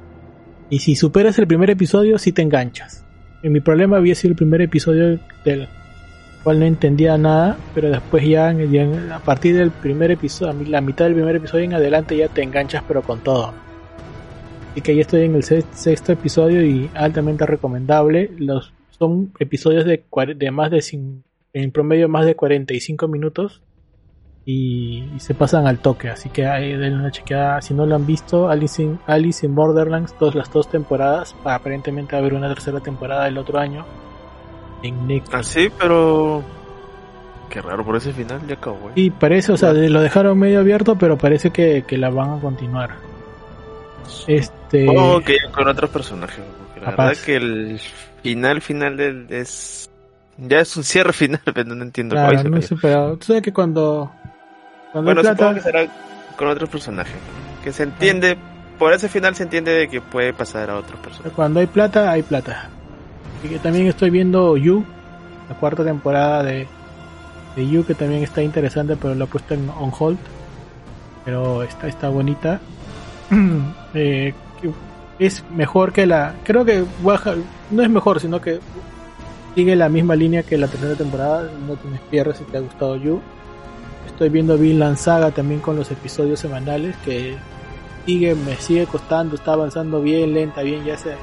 [0.71, 3.05] Y si superas el primer episodio si te enganchas.
[3.43, 5.69] Y mi problema había sido el primer episodio del
[6.43, 11.15] cual no entendía nada pero después ya, a partir del primer episodio la mitad del
[11.15, 13.55] primer episodio en adelante ya te enganchas pero con todo
[14.75, 18.31] y que ya estoy en el sexto episodio y altamente recomendable.
[18.39, 20.05] Los, son episodios de,
[20.37, 20.83] de más de,
[21.53, 23.63] en promedio más de 45 minutos
[24.45, 27.63] y, se pasan al toque, así que ahí denle una chequeada.
[27.63, 32.13] Si no lo han visto, Alice in, Alice in Borderlands, todas las dos temporadas, aparentemente
[32.13, 33.85] va a haber una tercera temporada el otro año
[34.83, 35.35] en Netflix.
[35.35, 36.43] Ah, sí, pero
[37.51, 38.91] qué raro por ese final ya acabó.
[38.95, 42.41] Y parece, o sea, lo dejaron medio abierto, pero parece que, que la van a
[42.41, 43.12] continuar.
[44.27, 44.87] Este.
[44.89, 46.45] Oh, que con otros personajes.
[46.81, 47.81] la verdad que el
[48.23, 49.91] final final del es.
[50.39, 53.53] Ya es un cierre final, pero no entiendo claro, no sé, pero tú sabes que
[53.53, 54.11] cuando.
[54.93, 55.37] cuando bueno, plata...
[55.37, 55.87] supongo que será
[56.37, 57.15] con otros personajes.
[57.63, 58.37] Que se entiende.
[58.79, 61.33] Por ese final se entiende de que puede pasar a otros personajes.
[61.35, 62.69] Cuando hay plata, hay plata.
[63.45, 64.85] Y que también estoy viendo You,
[65.49, 66.67] la cuarta temporada de,
[67.55, 70.19] de You, que también está interesante, pero lo he puesto en on hold.
[71.25, 72.61] Pero está, está bonita.
[73.95, 74.35] Eh,
[75.19, 76.35] es mejor que la.
[76.45, 77.35] Creo que baja.
[77.71, 78.61] No es mejor, sino que
[79.55, 81.51] sigue la misma línea que la tercera temporada.
[81.67, 83.21] No tienes pierdes si te ha gustado You.
[84.07, 87.37] Estoy viendo Vinland Saga también con los episodios semanales que
[88.05, 91.15] sigue, me sigue costando, está avanzando bien, lenta, bien, ya se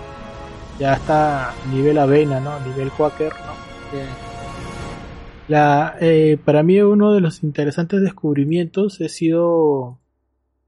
[0.80, 2.58] ya está nivel avena, ¿no?
[2.62, 3.54] Nivel quaker, ¿no?
[5.50, 10.00] La, eh, para mí uno de los interesantes descubrimientos ha sido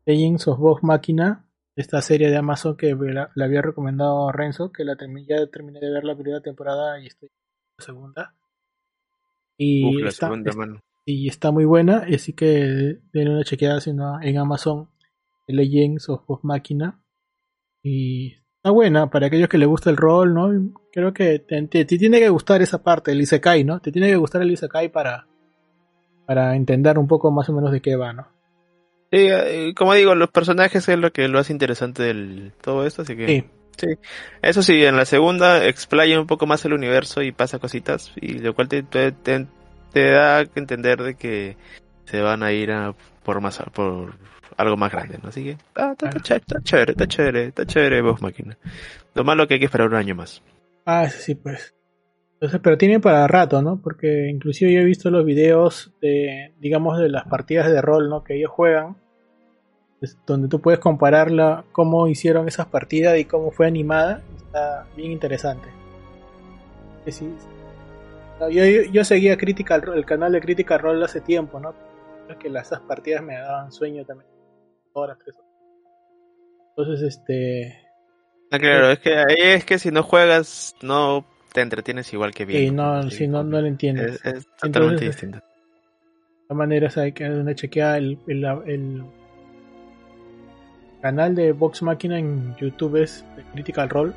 [0.06, 1.46] Legends of Vox Máquina,
[1.76, 4.96] esta serie de Amazon que la, había recomendado Renzo, que la
[5.28, 8.36] ya terminé de ver la primera temporada y estoy en la segunda.
[9.58, 10.32] Y, está,
[11.06, 13.80] y está muy buena, así que denle una chequeada
[14.22, 14.90] en Amazon
[15.48, 17.00] Legends of Vox Máquina.
[17.84, 20.50] Y está buena para aquellos que les gusta el rol, ¿no?
[20.92, 23.80] Creo que te, tiene que gustar esa parte, el Isekai, ¿no?
[23.80, 25.28] Te tiene que gustar el Isekai para,
[26.26, 28.28] para entender un poco más o menos de qué va, ¿no?
[29.12, 33.02] Sí, eh, como digo, los personajes es lo que lo hace interesante del todo esto,
[33.02, 33.28] así que...
[33.28, 33.44] Sí.
[33.78, 33.88] Sí.
[34.42, 38.40] Eso sí, en la segunda explaya un poco más el universo y pasa cositas, y
[38.40, 41.56] lo cual te, te, te, da que entender de que
[42.06, 42.94] se van a ir a
[43.24, 44.14] por más por
[44.58, 45.30] algo más grande, ¿no?
[45.30, 48.58] Así que ah, está, chévere, está chévere, está chévere vos máquina.
[49.16, 50.44] Lo malo que hay que esperar un año más.
[50.86, 51.74] Ah, sí, pues.
[52.34, 53.82] Entonces, pero tiene para rato, ¿no?
[53.82, 58.24] Porque inclusive yo he visto los videos de, digamos, de las partidas de rol, ¿no?
[58.24, 58.98] Que ellos juegan,
[60.26, 64.22] donde tú puedes compararla, cómo hicieron esas partidas y cómo fue animada.
[64.38, 65.68] Está bien interesante.
[67.08, 67.34] Sí,
[68.50, 71.74] yo, yo, seguía Critical, el canal de Critical Role hace tiempo, ¿no?
[72.40, 74.30] Que las, esas partidas me daban sueño también
[74.94, 75.52] horas, tres horas.
[76.70, 77.80] Entonces, este.
[78.52, 82.46] Ah, claro, es que ahí es que si no juegas, no te entretienes igual que
[82.46, 82.62] bien.
[82.62, 84.24] Sí, no, si no, no lo entiendes.
[84.26, 85.38] Es, totalmente distinto.
[85.38, 85.44] De
[86.48, 89.04] todas maneras, hay que una chequear el, el, el,
[91.02, 94.14] canal de Vox Máquina en YouTube es Critical Role.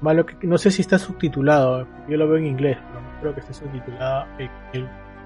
[0.00, 3.34] Malo que no sé si está subtitulado, yo lo veo en inglés, pero no creo
[3.34, 4.26] que esté subtitulado.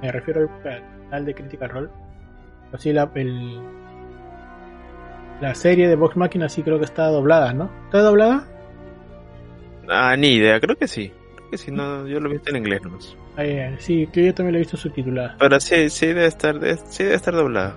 [0.01, 1.89] me refiero al canal de Critical Role.
[2.73, 3.61] Así la, el,
[5.41, 7.71] la serie de Vox Machina sí creo que está doblada, ¿no?
[7.87, 8.47] ¿Está doblada?
[9.89, 11.13] Ah, ni idea, creo que sí.
[11.35, 13.17] Creo que sí, no, yo lo he visto en inglés nomás.
[13.37, 13.43] Ah,
[13.79, 15.35] sí, que yo también lo he visto subtitulada.
[15.39, 17.75] Pero sí, sí debe estar, sí debe estar doblada.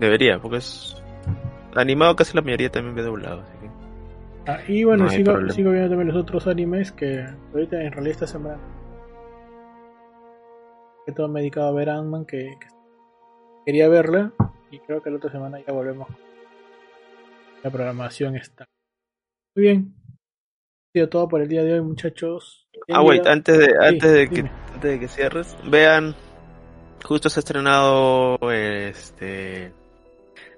[0.00, 1.00] Debería, porque es
[1.74, 4.50] animado casi la mayoría también ve doblado, así que...
[4.50, 8.26] Ah, y bueno, sigo, sigo, viendo también los otros animes que ahorita en realidad esta
[8.26, 8.60] semana
[11.06, 12.66] que todo me he dedicado a ver Ant-Man que, que,
[13.64, 14.32] quería verla
[14.70, 16.08] y creo que la otra semana ya volvemos.
[17.62, 18.66] La programación está.
[19.54, 19.94] Muy bien.
[20.08, 22.68] Ha sido todo por el día de hoy, muchachos.
[22.92, 26.14] Ah, wait, antes de, antes, de que, antes de que cierres, vean,
[27.04, 29.72] justo se ha estrenado este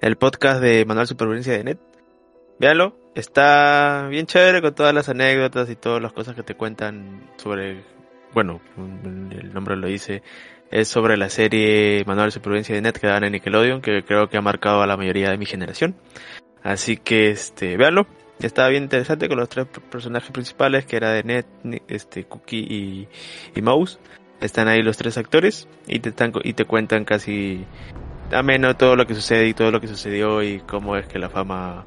[0.01, 1.78] el podcast de Manual Supervivencia de Net.
[2.59, 7.30] Véanlo, está bien chévere con todas las anécdotas y todas las cosas que te cuentan
[7.36, 7.84] sobre,
[8.32, 8.61] bueno,
[9.30, 10.22] el nombre lo dice,
[10.70, 14.36] es sobre la serie Manual Supervivencia de Net que dan en Nickelodeon, que creo que
[14.36, 15.97] ha marcado a la mayoría de mi generación.
[16.62, 18.07] Así que este, véanlo.
[18.38, 21.47] Estaba bien interesante con los tres personajes principales, que era de Net,
[21.88, 23.09] este, Cookie
[23.55, 23.99] y, Mouse.
[24.42, 27.64] Están ahí los tres actores y te, están, y te cuentan casi
[28.33, 31.29] ameno todo lo que sucede y todo lo que sucedió y cómo es que la
[31.29, 31.85] fama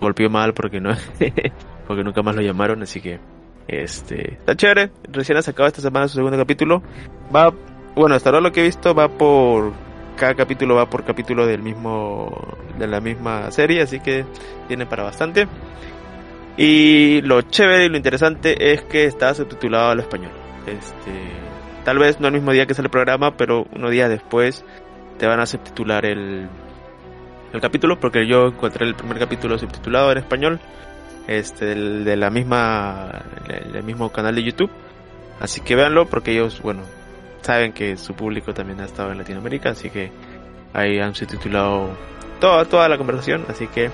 [0.00, 0.94] golpeó mal porque no
[1.86, 3.18] porque nunca más lo llamaron así que
[3.66, 6.82] este está chévere recién ha sacado esta semana su segundo capítulo
[7.34, 7.52] va
[7.94, 9.72] bueno, hasta ahora lo que he visto va por
[10.16, 14.24] cada capítulo va por capítulo del mismo de la misma serie, así que
[14.66, 15.46] tiene para bastante.
[16.56, 20.32] Y lo chévere y lo interesante es que está subtitulado al español.
[20.66, 21.12] Este,
[21.84, 24.64] tal vez no el mismo día que sale el programa, pero unos días después
[25.18, 26.48] te van a subtitular el
[27.52, 30.60] el capítulo porque yo encontré el primer capítulo subtitulado en español
[31.28, 34.70] este de la misma el mismo canal de YouTube
[35.40, 36.82] así que véanlo porque ellos bueno
[37.44, 40.10] saben que su público también ha estado en Latinoamérica, así que
[40.72, 41.90] ahí han subtitulado
[42.40, 43.90] toda, toda la conversación, así que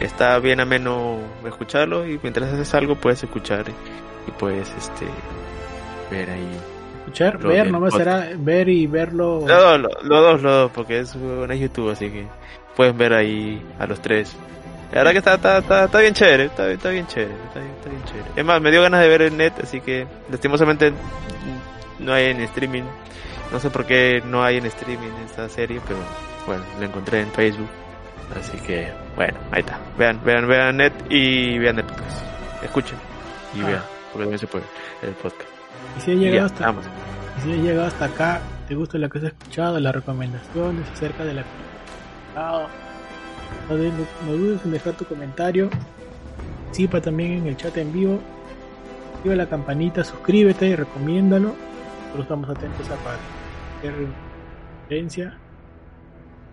[0.00, 3.64] está bien ameno escucharlo y mientras haces algo puedes escuchar
[4.26, 5.06] y puedes este
[6.10, 6.73] ver ahí.
[7.04, 9.44] Escuchar, ver, nomás será ver y verlo.
[9.46, 9.78] Los
[10.08, 12.26] dos, los dos, porque es, YouTube, así que
[12.74, 14.34] pueden ver ahí a los tres.
[14.90, 17.90] La verdad que está, está, está, está bien chévere, está, está bien chévere, está, está
[17.90, 18.30] bien chévere.
[18.36, 20.94] Es más, me dio ganas de ver el net, así que lastimosamente
[21.98, 22.84] no hay en streaming.
[23.52, 26.00] No sé por qué no hay en streaming esta serie, pero
[26.46, 27.68] bueno, la encontré en Facebook.
[28.34, 29.78] Así que, bueno, ahí está.
[29.98, 32.24] Vean, vean, vean net y vean el podcast.
[32.62, 32.96] Escuchen
[33.54, 33.66] y ah.
[33.66, 34.64] vean, porque también se puede
[35.02, 35.53] el podcast.
[35.96, 36.74] Y si has llegado hasta,
[37.42, 41.44] si llegado hasta acá, te gusta lo que has escuchado, las recomendaciones acerca de la
[43.68, 43.76] No,
[44.32, 45.70] dudes en dejar tu comentario.
[46.64, 48.18] Participa también en el chat en vivo.
[49.16, 51.48] Activa la campanita, suscríbete y recomiéndalo.
[51.48, 54.08] Nosotros estamos atentos a cualquier
[54.82, 55.38] referencia.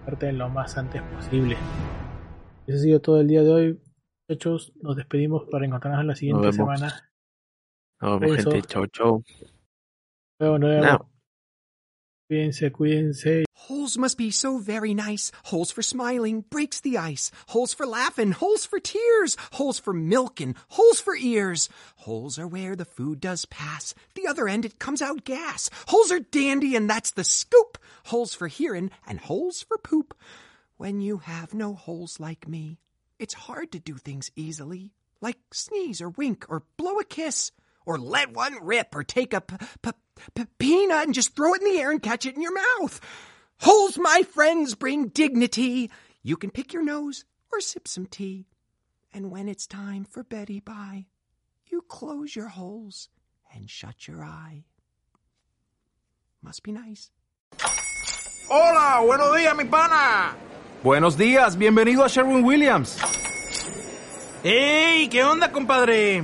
[0.05, 1.57] Parte en lo más antes posible.
[2.67, 3.81] Eso ha sido todo el día de hoy.
[4.27, 7.10] Muchachos, nos despedimos para encontrarnos en la siguiente semana.
[8.01, 8.61] Nos vemos, gente.
[8.67, 9.23] Chau, chau.
[10.39, 11.07] Luego, nuevo.
[12.27, 13.43] Cuídense, cuídense.
[13.53, 15.31] Holes must be so very nice.
[15.43, 17.29] Holes for smiling breaks the ice.
[17.47, 21.69] Holes for laughing, holes for tears, holes for milking, holes for ears.
[21.97, 23.93] Holes are where the food does pass.
[24.15, 25.69] The other end it comes out gas.
[25.87, 27.77] Holes are dandy and that's the scoop.
[28.05, 30.15] Holes for hearing and holes for poop.
[30.77, 32.79] When you have no holes like me,
[33.19, 34.91] it's hard to do things easily,
[35.21, 37.51] like sneeze or wink or blow a kiss
[37.85, 39.91] or let one rip or take a p- p-
[40.35, 42.99] p- peanut and just throw it in the air and catch it in your mouth.
[43.59, 45.91] Holes, my friends, bring dignity.
[46.23, 48.47] You can pick your nose or sip some tea.
[49.13, 51.07] And when it's time for Betty Bye,
[51.69, 53.09] you close your holes
[53.53, 54.65] and shut your eye.
[56.41, 57.11] Must be nice.
[58.49, 60.35] Hola, buenos días, mi pana.
[60.83, 62.97] Buenos días, bienvenido a Sherwin Williams.
[64.43, 65.07] ¡Ey!
[65.07, 66.23] ¿Qué onda, compadre?